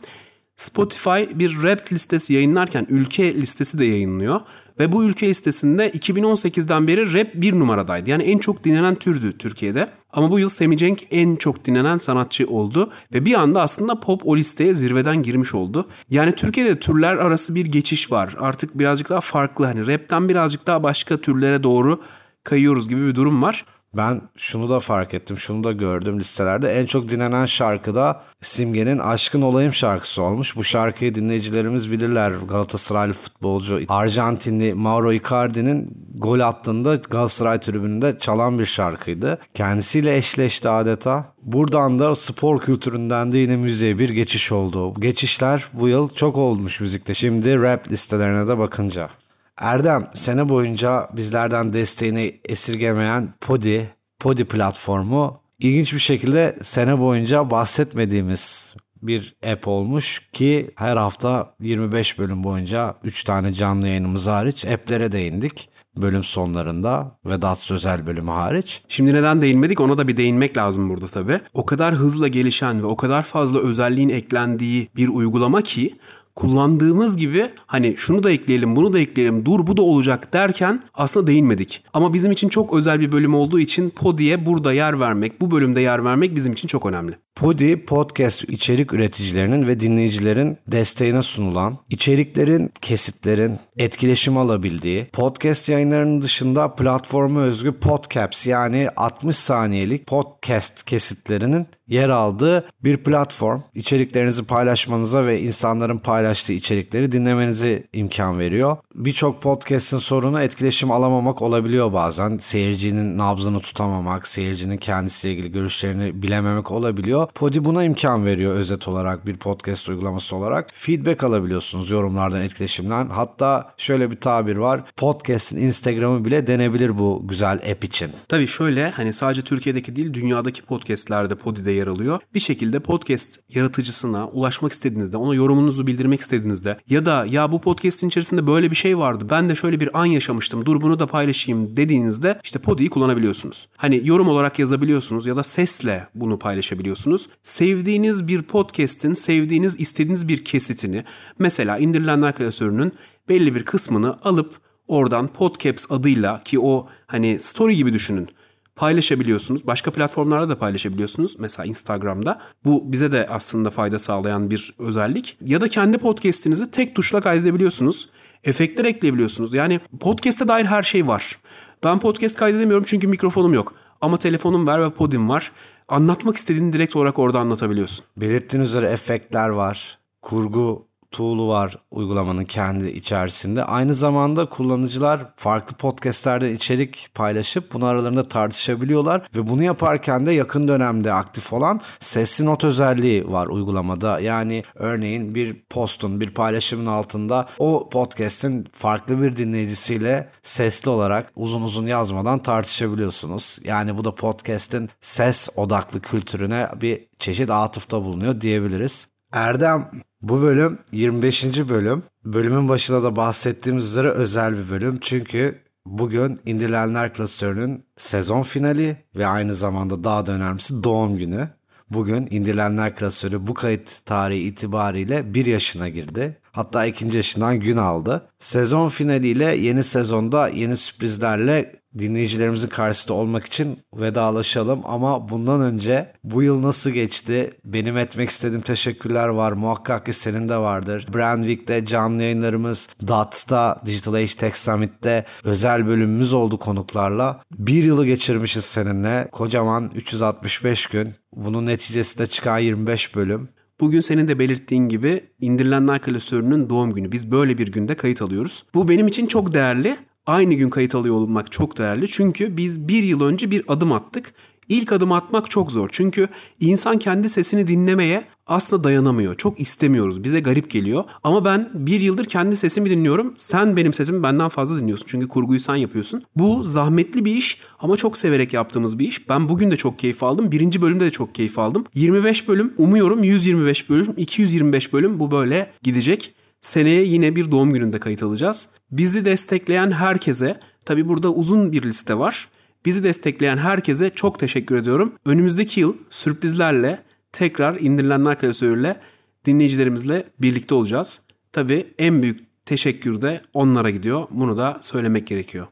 Spotify 0.57 1.39
bir 1.39 1.63
rap 1.63 1.91
listesi 1.91 2.33
yayınlarken 2.33 2.85
ülke 2.89 3.35
listesi 3.35 3.79
de 3.79 3.85
yayınlıyor. 3.85 4.41
Ve 4.79 4.91
bu 4.91 5.03
ülke 5.03 5.29
listesinde 5.29 5.89
2018'den 5.89 6.87
beri 6.87 7.13
rap 7.13 7.27
bir 7.33 7.59
numaradaydı. 7.59 8.09
Yani 8.09 8.23
en 8.23 8.37
çok 8.37 8.63
dinlenen 8.63 8.95
türdü 8.95 9.37
Türkiye'de. 9.37 9.89
Ama 10.13 10.31
bu 10.31 10.39
yıl 10.39 10.49
Semi 10.49 10.77
Cenk 10.77 11.03
en 11.11 11.35
çok 11.35 11.65
dinlenen 11.65 11.97
sanatçı 11.97 12.47
oldu. 12.47 12.91
Ve 13.13 13.25
bir 13.25 13.33
anda 13.33 13.61
aslında 13.61 13.99
pop 13.99 14.21
o 14.25 14.37
listeye 14.37 14.73
zirveden 14.73 15.23
girmiş 15.23 15.53
oldu. 15.53 15.87
Yani 16.09 16.31
Türkiye'de 16.31 16.79
türler 16.79 17.15
arası 17.17 17.55
bir 17.55 17.65
geçiş 17.65 18.11
var. 18.11 18.35
Artık 18.39 18.79
birazcık 18.79 19.09
daha 19.09 19.21
farklı. 19.21 19.65
Hani 19.65 19.87
rapten 19.87 20.29
birazcık 20.29 20.67
daha 20.67 20.83
başka 20.83 21.17
türlere 21.17 21.63
doğru 21.63 22.01
kayıyoruz 22.43 22.89
gibi 22.89 23.07
bir 23.07 23.15
durum 23.15 23.41
var. 23.41 23.65
Ben 23.97 24.21
şunu 24.37 24.69
da 24.69 24.79
fark 24.79 25.13
ettim, 25.13 25.37
şunu 25.37 25.63
da 25.63 25.71
gördüm 25.71 26.19
listelerde. 26.19 26.79
En 26.79 26.85
çok 26.85 27.09
dinlenen 27.09 27.45
şarkı 27.45 27.95
da 27.95 28.21
Simge'nin 28.41 28.99
Aşkın 28.99 29.41
Olayım 29.41 29.73
şarkısı 29.73 30.21
olmuş. 30.23 30.55
Bu 30.55 30.63
şarkıyı 30.63 31.15
dinleyicilerimiz 31.15 31.91
bilirler. 31.91 32.31
Galatasaraylı 32.31 33.13
futbolcu 33.13 33.81
Arjantinli 33.89 34.73
Mauro 34.73 35.11
Icardi'nin 35.11 35.97
gol 36.15 36.39
attığında 36.39 36.95
Galatasaray 36.95 37.59
tribününde 37.59 38.17
çalan 38.19 38.59
bir 38.59 38.65
şarkıydı. 38.65 39.37
Kendisiyle 39.53 40.17
eşleşti 40.17 40.69
adeta. 40.69 41.33
Buradan 41.41 41.99
da 41.99 42.15
spor 42.15 42.59
kültüründen 42.59 43.31
de 43.33 43.37
yine 43.37 43.55
müziğe 43.55 43.99
bir 43.99 44.09
geçiş 44.09 44.51
oldu. 44.51 44.93
Geçişler 44.99 45.65
bu 45.73 45.87
yıl 45.87 46.09
çok 46.09 46.37
olmuş 46.37 46.79
müzikte. 46.79 47.13
Şimdi 47.13 47.61
rap 47.61 47.91
listelerine 47.91 48.47
de 48.47 48.57
bakınca. 48.57 49.09
Erdem 49.57 50.09
sene 50.13 50.49
boyunca 50.49 51.09
bizlerden 51.15 51.73
desteğini 51.73 52.39
esirgemeyen 52.45 53.33
Podi, 53.41 53.89
Podi 54.19 54.45
platformu 54.45 55.39
ilginç 55.59 55.93
bir 55.93 55.99
şekilde 55.99 56.57
sene 56.61 56.99
boyunca 56.99 57.51
bahsetmediğimiz 57.51 58.75
bir 59.01 59.35
app 59.51 59.67
olmuş 59.67 60.29
ki 60.33 60.71
her 60.75 60.97
hafta 60.97 61.55
25 61.59 62.19
bölüm 62.19 62.43
boyunca 62.43 62.95
3 63.03 63.23
tane 63.23 63.53
canlı 63.53 63.87
yayınımız 63.87 64.27
hariç 64.27 64.65
app'lere 64.65 65.11
değindik. 65.11 65.69
bölüm 65.97 66.23
sonlarında 66.23 67.19
Vedat 67.25 67.59
Sözel 67.59 68.07
bölümü 68.07 68.31
hariç. 68.31 68.81
Şimdi 68.87 69.13
neden 69.13 69.41
değinmedik 69.41 69.81
ona 69.81 69.97
da 69.97 70.07
bir 70.07 70.17
değinmek 70.17 70.57
lazım 70.57 70.89
burada 70.89 71.07
tabii. 71.07 71.41
O 71.53 71.65
kadar 71.65 71.95
hızla 71.95 72.27
gelişen 72.27 72.81
ve 72.81 72.85
o 72.85 72.97
kadar 72.97 73.23
fazla 73.23 73.59
özelliğin 73.59 74.09
eklendiği 74.09 74.89
bir 74.95 75.07
uygulama 75.07 75.61
ki 75.61 75.97
kullandığımız 76.35 77.17
gibi 77.17 77.49
hani 77.67 77.95
şunu 77.97 78.23
da 78.23 78.31
ekleyelim 78.31 78.75
bunu 78.75 78.93
da 78.93 78.99
ekleyelim 78.99 79.45
dur 79.45 79.67
bu 79.67 79.77
da 79.77 79.81
olacak 79.81 80.33
derken 80.33 80.83
aslında 80.93 81.27
değinmedik. 81.27 81.83
Ama 81.93 82.13
bizim 82.13 82.31
için 82.31 82.49
çok 82.49 82.73
özel 82.73 82.99
bir 82.99 83.11
bölüm 83.11 83.35
olduğu 83.35 83.59
için 83.59 83.89
Podi'ye 83.89 84.45
burada 84.45 84.73
yer 84.73 84.99
vermek, 84.99 85.41
bu 85.41 85.51
bölümde 85.51 85.81
yer 85.81 86.05
vermek 86.05 86.35
bizim 86.35 86.53
için 86.53 86.67
çok 86.67 86.85
önemli. 86.85 87.17
Podi 87.35 87.85
podcast 87.85 88.43
içerik 88.49 88.93
üreticilerinin 88.93 89.67
ve 89.67 89.79
dinleyicilerin 89.79 90.57
desteğine 90.67 91.21
sunulan, 91.21 91.77
içeriklerin, 91.89 92.71
kesitlerin 92.81 93.59
etkileşim 93.77 94.37
alabildiği, 94.37 95.05
podcast 95.05 95.69
yayınlarının 95.69 96.21
dışında 96.21 96.75
platforma 96.75 97.41
özgü 97.41 97.71
podcaps 97.71 98.47
yani 98.47 98.89
60 98.95 99.35
saniyelik 99.35 100.07
podcast 100.07 100.83
kesitlerinin 100.83 101.67
yer 101.87 102.09
aldığı 102.09 102.65
bir 102.83 102.97
platform. 102.97 103.61
İçeriklerinizi 103.73 104.43
paylaşmanıza 104.43 105.25
ve 105.25 105.41
insanların 105.41 105.97
paylaştığı 105.97 106.53
içerikleri 106.53 107.11
dinlemenizi 107.11 107.87
imkan 107.93 108.39
veriyor. 108.39 108.77
Birçok 108.95 109.41
podcast'in 109.41 109.97
sorunu 109.97 110.41
etkileşim 110.41 110.91
alamamak 110.91 111.41
olabiliyor 111.41 111.93
bazen. 111.93 112.37
Seyircinin 112.37 113.17
nabzını 113.17 113.59
tutamamak, 113.59 114.27
seyircinin 114.27 114.77
kendisiyle 114.77 115.33
ilgili 115.33 115.51
görüşlerini 115.51 116.23
bilememek 116.23 116.71
olabiliyor. 116.71 117.22
Podi 117.27 117.65
buna 117.65 117.83
imkan 117.83 118.25
veriyor 118.25 118.55
özet 118.55 118.87
olarak 118.87 119.27
bir 119.27 119.37
podcast 119.37 119.89
uygulaması 119.89 120.35
olarak. 120.35 120.69
Feedback 120.73 121.23
alabiliyorsunuz 121.23 121.91
yorumlardan, 121.91 122.41
etkileşimden. 122.41 123.09
Hatta 123.09 123.73
şöyle 123.77 124.11
bir 124.11 124.15
tabir 124.15 124.57
var. 124.57 124.83
Podcast'in 124.97 125.57
Instagram'ı 125.57 126.25
bile 126.25 126.47
denebilir 126.47 126.97
bu 126.97 127.21
güzel 127.27 127.61
app 127.71 127.83
için. 127.83 128.11
Tabii 128.27 128.47
şöyle 128.47 128.89
hani 128.89 129.13
sadece 129.13 129.41
Türkiye'deki 129.41 129.95
değil 129.95 130.13
dünyadaki 130.13 130.61
podcastlerde 130.61 131.35
Podi'de 131.35 131.71
yer 131.71 131.87
alıyor. 131.87 132.19
Bir 132.33 132.39
şekilde 132.39 132.79
podcast 132.79 133.39
yaratıcısına 133.49 134.27
ulaşmak 134.27 134.73
istediğinizde, 134.73 135.17
ona 135.17 135.35
yorumunuzu 135.35 135.87
bildirmek 135.87 136.21
istediğinizde 136.21 136.77
ya 136.89 137.05
da 137.05 137.25
ya 137.29 137.51
bu 137.51 137.61
podcast'in 137.61 138.07
içerisinde 138.07 138.47
böyle 138.47 138.71
bir 138.71 138.75
şey 138.75 138.97
vardı. 138.97 139.27
Ben 139.29 139.49
de 139.49 139.55
şöyle 139.55 139.79
bir 139.79 139.99
an 139.99 140.05
yaşamıştım. 140.05 140.65
Dur 140.65 140.81
bunu 140.81 140.99
da 140.99 141.07
paylaşayım 141.07 141.75
dediğinizde 141.75 142.39
işte 142.43 142.59
Podi'yi 142.59 142.89
kullanabiliyorsunuz. 142.89 143.67
Hani 143.77 144.01
yorum 144.03 144.27
olarak 144.27 144.59
yazabiliyorsunuz 144.59 145.25
ya 145.25 145.35
da 145.35 145.43
sesle 145.43 146.07
bunu 146.15 146.39
paylaşabiliyorsunuz. 146.39 147.12
Sevdiğiniz 147.41 148.27
bir 148.27 148.41
podcast'in, 148.41 149.13
sevdiğiniz, 149.13 149.79
istediğiniz 149.79 150.27
bir 150.27 150.45
kesitini 150.45 151.03
mesela 151.39 151.77
indirilenler 151.77 152.35
klasörünün 152.35 152.93
belli 153.29 153.55
bir 153.55 153.65
kısmını 153.65 154.19
alıp 154.23 154.53
oradan 154.87 155.27
Podcaps 155.27 155.91
adıyla 155.91 156.43
ki 156.43 156.59
o 156.59 156.87
hani 157.07 157.39
story 157.39 157.75
gibi 157.75 157.93
düşünün 157.93 158.29
paylaşabiliyorsunuz. 158.75 159.67
Başka 159.67 159.91
platformlarda 159.91 160.49
da 160.49 160.57
paylaşabiliyorsunuz. 160.57 161.39
Mesela 161.39 161.65
Instagram'da. 161.65 162.41
Bu 162.65 162.91
bize 162.91 163.11
de 163.11 163.27
aslında 163.29 163.69
fayda 163.69 163.99
sağlayan 163.99 164.51
bir 164.51 164.73
özellik. 164.79 165.37
Ya 165.45 165.61
da 165.61 165.67
kendi 165.67 165.97
podcast'inizi 165.97 166.71
tek 166.71 166.95
tuşla 166.95 167.21
kaydedebiliyorsunuz. 167.21 168.09
Efektler 168.43 168.85
ekleyebiliyorsunuz. 168.85 169.53
Yani 169.53 169.79
podcast'e 169.99 170.47
dair 170.47 170.65
her 170.65 170.83
şey 170.83 171.07
var. 171.07 171.37
Ben 171.83 171.99
podcast 171.99 172.35
kaydedemiyorum 172.35 172.83
çünkü 172.87 173.07
mikrofonum 173.07 173.53
yok. 173.53 173.75
Ama 174.01 174.17
telefonum 174.17 174.67
var 174.67 174.83
ve 174.83 174.89
podim 174.89 175.29
var. 175.29 175.51
Anlatmak 175.87 176.35
istediğini 176.35 176.73
direkt 176.73 176.95
olarak 176.95 177.19
orada 177.19 177.39
anlatabiliyorsun. 177.39 178.05
Belirttiğin 178.17 178.63
üzere 178.63 178.87
efektler 178.87 179.49
var. 179.49 179.99
Kurgu 180.21 180.87
tool'u 181.13 181.47
var 181.47 181.77
uygulamanın 181.91 182.45
kendi 182.45 182.89
içerisinde. 182.89 183.63
Aynı 183.63 183.93
zamanda 183.93 184.45
kullanıcılar 184.45 185.25
farklı 185.35 185.77
podcastlerden 185.77 186.55
içerik 186.55 187.09
paylaşıp 187.15 187.73
bunu 187.73 187.85
aralarında 187.85 188.23
tartışabiliyorlar 188.23 189.27
ve 189.35 189.47
bunu 189.49 189.63
yaparken 189.63 190.25
de 190.25 190.31
yakın 190.31 190.67
dönemde 190.67 191.13
aktif 191.13 191.53
olan 191.53 191.81
sesli 191.99 192.45
not 192.45 192.63
özelliği 192.63 193.31
var 193.31 193.47
uygulamada. 193.47 194.19
Yani 194.19 194.63
örneğin 194.75 195.35
bir 195.35 195.63
postun, 195.69 196.19
bir 196.19 196.33
paylaşımın 196.33 196.85
altında 196.85 197.47
o 197.59 197.89
podcast'in 197.89 198.67
farklı 198.73 199.21
bir 199.21 199.37
dinleyicisiyle 199.37 200.29
sesli 200.41 200.89
olarak 200.89 201.31
uzun 201.35 201.61
uzun 201.61 201.87
yazmadan 201.87 202.39
tartışabiliyorsunuz. 202.39 203.59
Yani 203.63 203.97
bu 203.97 204.05
da 204.05 204.15
podcast'in 204.15 204.89
ses 205.01 205.49
odaklı 205.55 206.01
kültürüne 206.01 206.69
bir 206.81 207.07
çeşit 207.19 207.49
atıfta 207.49 208.03
bulunuyor 208.03 208.41
diyebiliriz. 208.41 209.07
Erdem 209.31 209.89
bu 210.23 210.41
bölüm 210.41 210.77
25. 210.91 211.45
bölüm. 211.69 212.03
Bölümün 212.25 212.69
başında 212.69 213.03
da 213.03 213.15
bahsettiğimiz 213.15 213.85
üzere 213.85 214.09
özel 214.09 214.57
bir 214.57 214.69
bölüm. 214.69 214.97
Çünkü 215.01 215.59
bugün 215.85 216.39
indirilenler 216.45 217.13
klasörünün 217.13 217.83
sezon 217.97 218.41
finali 218.41 218.97
ve 219.15 219.27
aynı 219.27 219.55
zamanda 219.55 220.03
daha 220.03 220.25
da 220.25 220.31
önemlisi 220.31 220.83
doğum 220.83 221.17
günü. 221.17 221.49
Bugün 221.89 222.27
indirilenler 222.31 222.95
klasörü 222.95 223.47
bu 223.47 223.53
kayıt 223.53 224.05
tarihi 224.05 224.39
itibariyle 224.39 225.33
bir 225.33 225.45
yaşına 225.45 225.89
girdi. 225.89 226.37
Hatta 226.51 226.85
ikinci 226.85 227.17
yaşından 227.17 227.59
gün 227.59 227.77
aldı. 227.77 228.27
Sezon 228.39 228.89
finaliyle 228.89 229.45
yeni 229.45 229.83
sezonda 229.83 230.47
yeni 230.47 230.77
sürprizlerle 230.77 231.82
dinleyicilerimizin 231.97 232.67
karşısında 232.67 233.13
olmak 233.13 233.45
için 233.45 233.79
vedalaşalım 233.95 234.81
ama 234.83 235.29
bundan 235.29 235.61
önce 235.61 236.13
bu 236.23 236.43
yıl 236.43 236.61
nasıl 236.61 236.89
geçti? 236.89 237.51
Benim 237.65 237.97
etmek 237.97 238.29
istediğim 238.29 238.61
teşekkürler 238.61 239.27
var. 239.27 239.51
Muhakkak 239.51 240.05
ki 240.05 240.13
senin 240.13 240.49
de 240.49 240.57
vardır. 240.57 241.07
Brandwick'te 241.13 241.85
canlı 241.85 242.23
yayınlarımız, 242.23 242.89
DATS'ta, 243.07 243.81
Digital 243.85 244.13
Age 244.13 244.27
Tech 244.27 244.55
Summit'te 244.55 245.25
özel 245.43 245.87
bölümümüz 245.87 246.33
oldu 246.33 246.59
konuklarla. 246.59 247.41
Bir 247.51 247.83
yılı 247.83 248.05
geçirmişiz 248.05 248.65
seninle. 248.65 249.27
Kocaman 249.31 249.91
365 249.95 250.87
gün. 250.87 251.13
Bunun 251.35 251.65
neticesinde 251.65 252.27
çıkan 252.27 252.59
25 252.59 253.15
bölüm. 253.15 253.49
Bugün 253.79 254.01
senin 254.01 254.27
de 254.27 254.39
belirttiğin 254.39 254.89
gibi 254.89 255.23
indirilenler 255.39 256.01
klasörünün 256.01 256.69
doğum 256.69 256.93
günü. 256.93 257.11
Biz 257.11 257.31
böyle 257.31 257.57
bir 257.57 257.71
günde 257.71 257.95
kayıt 257.95 258.21
alıyoruz. 258.21 258.63
Bu 258.73 258.89
benim 258.89 259.07
için 259.07 259.27
çok 259.27 259.53
değerli 259.53 259.97
aynı 260.27 260.53
gün 260.53 260.69
kayıt 260.69 260.95
alıyor 260.95 261.15
olmak 261.15 261.51
çok 261.51 261.77
değerli. 261.77 262.07
Çünkü 262.07 262.57
biz 262.57 262.87
bir 262.87 263.03
yıl 263.03 263.21
önce 263.21 263.51
bir 263.51 263.63
adım 263.67 263.91
attık. 263.91 264.33
İlk 264.69 264.91
adım 264.91 265.11
atmak 265.11 265.51
çok 265.51 265.71
zor. 265.71 265.89
Çünkü 265.91 266.27
insan 266.59 266.97
kendi 266.97 267.29
sesini 267.29 267.67
dinlemeye 267.67 268.23
aslında 268.47 268.83
dayanamıyor. 268.83 269.35
Çok 269.35 269.59
istemiyoruz. 269.59 270.23
Bize 270.23 270.39
garip 270.39 270.71
geliyor. 270.71 271.03
Ama 271.23 271.45
ben 271.45 271.69
bir 271.73 272.01
yıldır 272.01 272.25
kendi 272.25 272.57
sesimi 272.57 272.89
dinliyorum. 272.89 273.33
Sen 273.37 273.77
benim 273.77 273.93
sesimi 273.93 274.23
benden 274.23 274.49
fazla 274.49 274.79
dinliyorsun. 274.79 275.05
Çünkü 275.09 275.27
kurguyu 275.27 275.59
sen 275.59 275.75
yapıyorsun. 275.75 276.23
Bu 276.35 276.63
zahmetli 276.63 277.25
bir 277.25 277.35
iş 277.35 277.61
ama 277.79 277.97
çok 277.97 278.17
severek 278.17 278.53
yaptığımız 278.53 278.99
bir 278.99 279.07
iş. 279.07 279.29
Ben 279.29 279.49
bugün 279.49 279.71
de 279.71 279.77
çok 279.77 279.99
keyif 279.99 280.23
aldım. 280.23 280.51
Birinci 280.51 280.81
bölümde 280.81 281.05
de 281.05 281.11
çok 281.11 281.35
keyif 281.35 281.59
aldım. 281.59 281.85
25 281.95 282.47
bölüm 282.47 282.73
umuyorum 282.77 283.23
125 283.23 283.89
bölüm, 283.89 284.13
225 284.17 284.93
bölüm 284.93 285.19
bu 285.19 285.31
böyle 285.31 285.71
gidecek. 285.83 286.33
Seneye 286.63 287.03
yine 287.03 287.35
bir 287.35 287.51
doğum 287.51 287.73
gününde 287.73 287.99
kayıt 287.99 288.23
alacağız. 288.23 288.69
Bizi 288.91 289.25
destekleyen 289.25 289.91
herkese, 289.91 290.59
tabi 290.85 291.07
burada 291.07 291.29
uzun 291.33 291.71
bir 291.71 291.83
liste 291.83 292.17
var. 292.17 292.47
Bizi 292.85 293.03
destekleyen 293.03 293.57
herkese 293.57 294.09
çok 294.09 294.39
teşekkür 294.39 294.75
ediyorum. 294.75 295.13
Önümüzdeki 295.25 295.79
yıl 295.79 295.93
sürprizlerle 296.09 297.03
tekrar 297.31 297.79
indirilenler 297.79 298.39
klasörüyle 298.39 298.99
dinleyicilerimizle 299.45 300.27
birlikte 300.39 300.75
olacağız. 300.75 301.21
Tabi 301.51 301.93
en 301.97 302.21
büyük 302.21 302.65
teşekkür 302.65 303.21
de 303.21 303.41
onlara 303.53 303.89
gidiyor. 303.89 304.27
Bunu 304.31 304.57
da 304.57 304.77
söylemek 304.81 305.27
gerekiyor. 305.27 305.67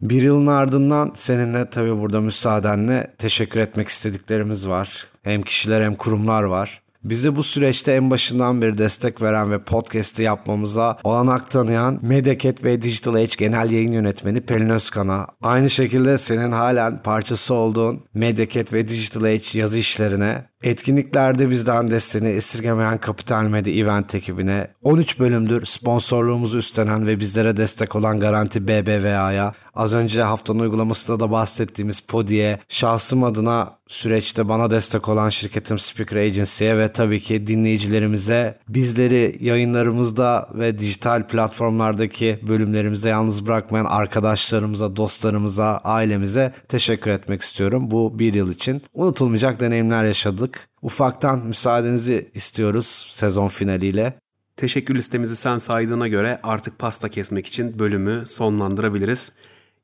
Bir 0.00 0.22
yılın 0.22 0.46
ardından 0.46 1.12
seninle 1.14 1.70
tabii 1.70 1.98
burada 1.98 2.20
müsaadenle 2.20 3.14
teşekkür 3.18 3.60
etmek 3.60 3.88
istediklerimiz 3.88 4.68
var. 4.68 5.06
Hem 5.22 5.42
kişiler 5.42 5.82
hem 5.82 5.94
kurumlar 5.94 6.42
var. 6.42 6.81
Bize 7.04 7.36
bu 7.36 7.42
süreçte 7.42 7.92
en 7.92 8.10
başından 8.10 8.62
beri 8.62 8.78
destek 8.78 9.22
veren 9.22 9.50
ve 9.50 9.58
podcast'i 9.58 10.22
yapmamıza 10.22 10.98
olanak 11.04 11.50
tanıyan 11.50 11.98
Medeket 12.02 12.64
ve 12.64 12.82
Digital 12.82 13.14
Age 13.14 13.32
Genel 13.38 13.70
Yayın 13.70 13.92
Yönetmeni 13.92 14.40
Pelin 14.40 14.68
Özkan'a, 14.68 15.26
aynı 15.42 15.70
şekilde 15.70 16.18
senin 16.18 16.52
halen 16.52 17.02
parçası 17.02 17.54
olduğun 17.54 18.04
Medeket 18.14 18.72
ve 18.72 18.88
Digital 18.88 19.22
Age 19.22 19.44
yazı 19.54 19.78
işlerine 19.78 20.51
Etkinliklerde 20.62 21.50
bizden 21.50 21.90
desteğini 21.90 22.28
esirgemeyen 22.28 22.98
Kapital 22.98 23.42
Medya 23.44 23.74
Event 23.74 24.14
ekibine, 24.14 24.68
13 24.82 25.18
bölümdür 25.18 25.64
sponsorluğumuzu 25.64 26.58
üstlenen 26.58 27.06
ve 27.06 27.20
bizlere 27.20 27.56
destek 27.56 27.96
olan 27.96 28.20
Garanti 28.20 28.68
BBVA'ya, 28.68 29.52
az 29.74 29.94
önce 29.94 30.22
haftanın 30.22 30.58
uygulamasında 30.58 31.20
da 31.20 31.30
bahsettiğimiz 31.30 32.00
Podi'ye, 32.00 32.58
şahsım 32.68 33.24
adına 33.24 33.76
süreçte 33.92 34.48
bana 34.48 34.70
destek 34.70 35.08
olan 35.08 35.28
şirketim 35.28 35.78
Speaker 35.78 36.16
Agency'ye 36.16 36.78
ve 36.78 36.92
tabii 36.92 37.20
ki 37.20 37.46
dinleyicilerimize 37.46 38.58
bizleri 38.68 39.38
yayınlarımızda 39.40 40.48
ve 40.54 40.78
dijital 40.78 41.26
platformlardaki 41.28 42.38
bölümlerimizde 42.48 43.08
yalnız 43.08 43.46
bırakmayan 43.46 43.84
arkadaşlarımıza, 43.84 44.96
dostlarımıza, 44.96 45.80
ailemize 45.84 46.52
teşekkür 46.68 47.10
etmek 47.10 47.42
istiyorum. 47.42 47.90
Bu 47.90 48.18
bir 48.18 48.34
yıl 48.34 48.52
için 48.52 48.82
unutulmayacak 48.94 49.60
deneyimler 49.60 50.04
yaşadık. 50.04 50.51
Ufaktan 50.82 51.46
müsaadenizi 51.46 52.30
istiyoruz 52.34 53.08
sezon 53.10 53.48
finaliyle. 53.48 54.18
Teşekkür 54.56 54.94
listemizi 54.94 55.36
sen 55.36 55.58
saydığına 55.58 56.08
göre 56.08 56.40
artık 56.42 56.78
pasta 56.78 57.08
kesmek 57.08 57.46
için 57.46 57.78
bölümü 57.78 58.26
sonlandırabiliriz. 58.26 59.32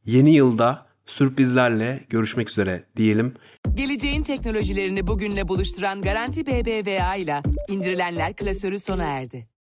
Yeni 0.04 0.34
yılda 0.34 0.86
sürprizlerle 1.06 2.04
görüşmek 2.08 2.50
üzere 2.50 2.84
diyelim. 2.96 3.34
Geleceğin 3.74 4.22
teknolojilerini 4.22 5.06
bugünle 5.06 5.48
buluşturan 5.48 6.02
Garanti 6.02 6.46
BBVA 6.46 7.16
ile 7.16 7.42
indirilenler 7.68 8.36
klasörü 8.36 8.78
sona 8.78 9.04
erdi. 9.04 9.48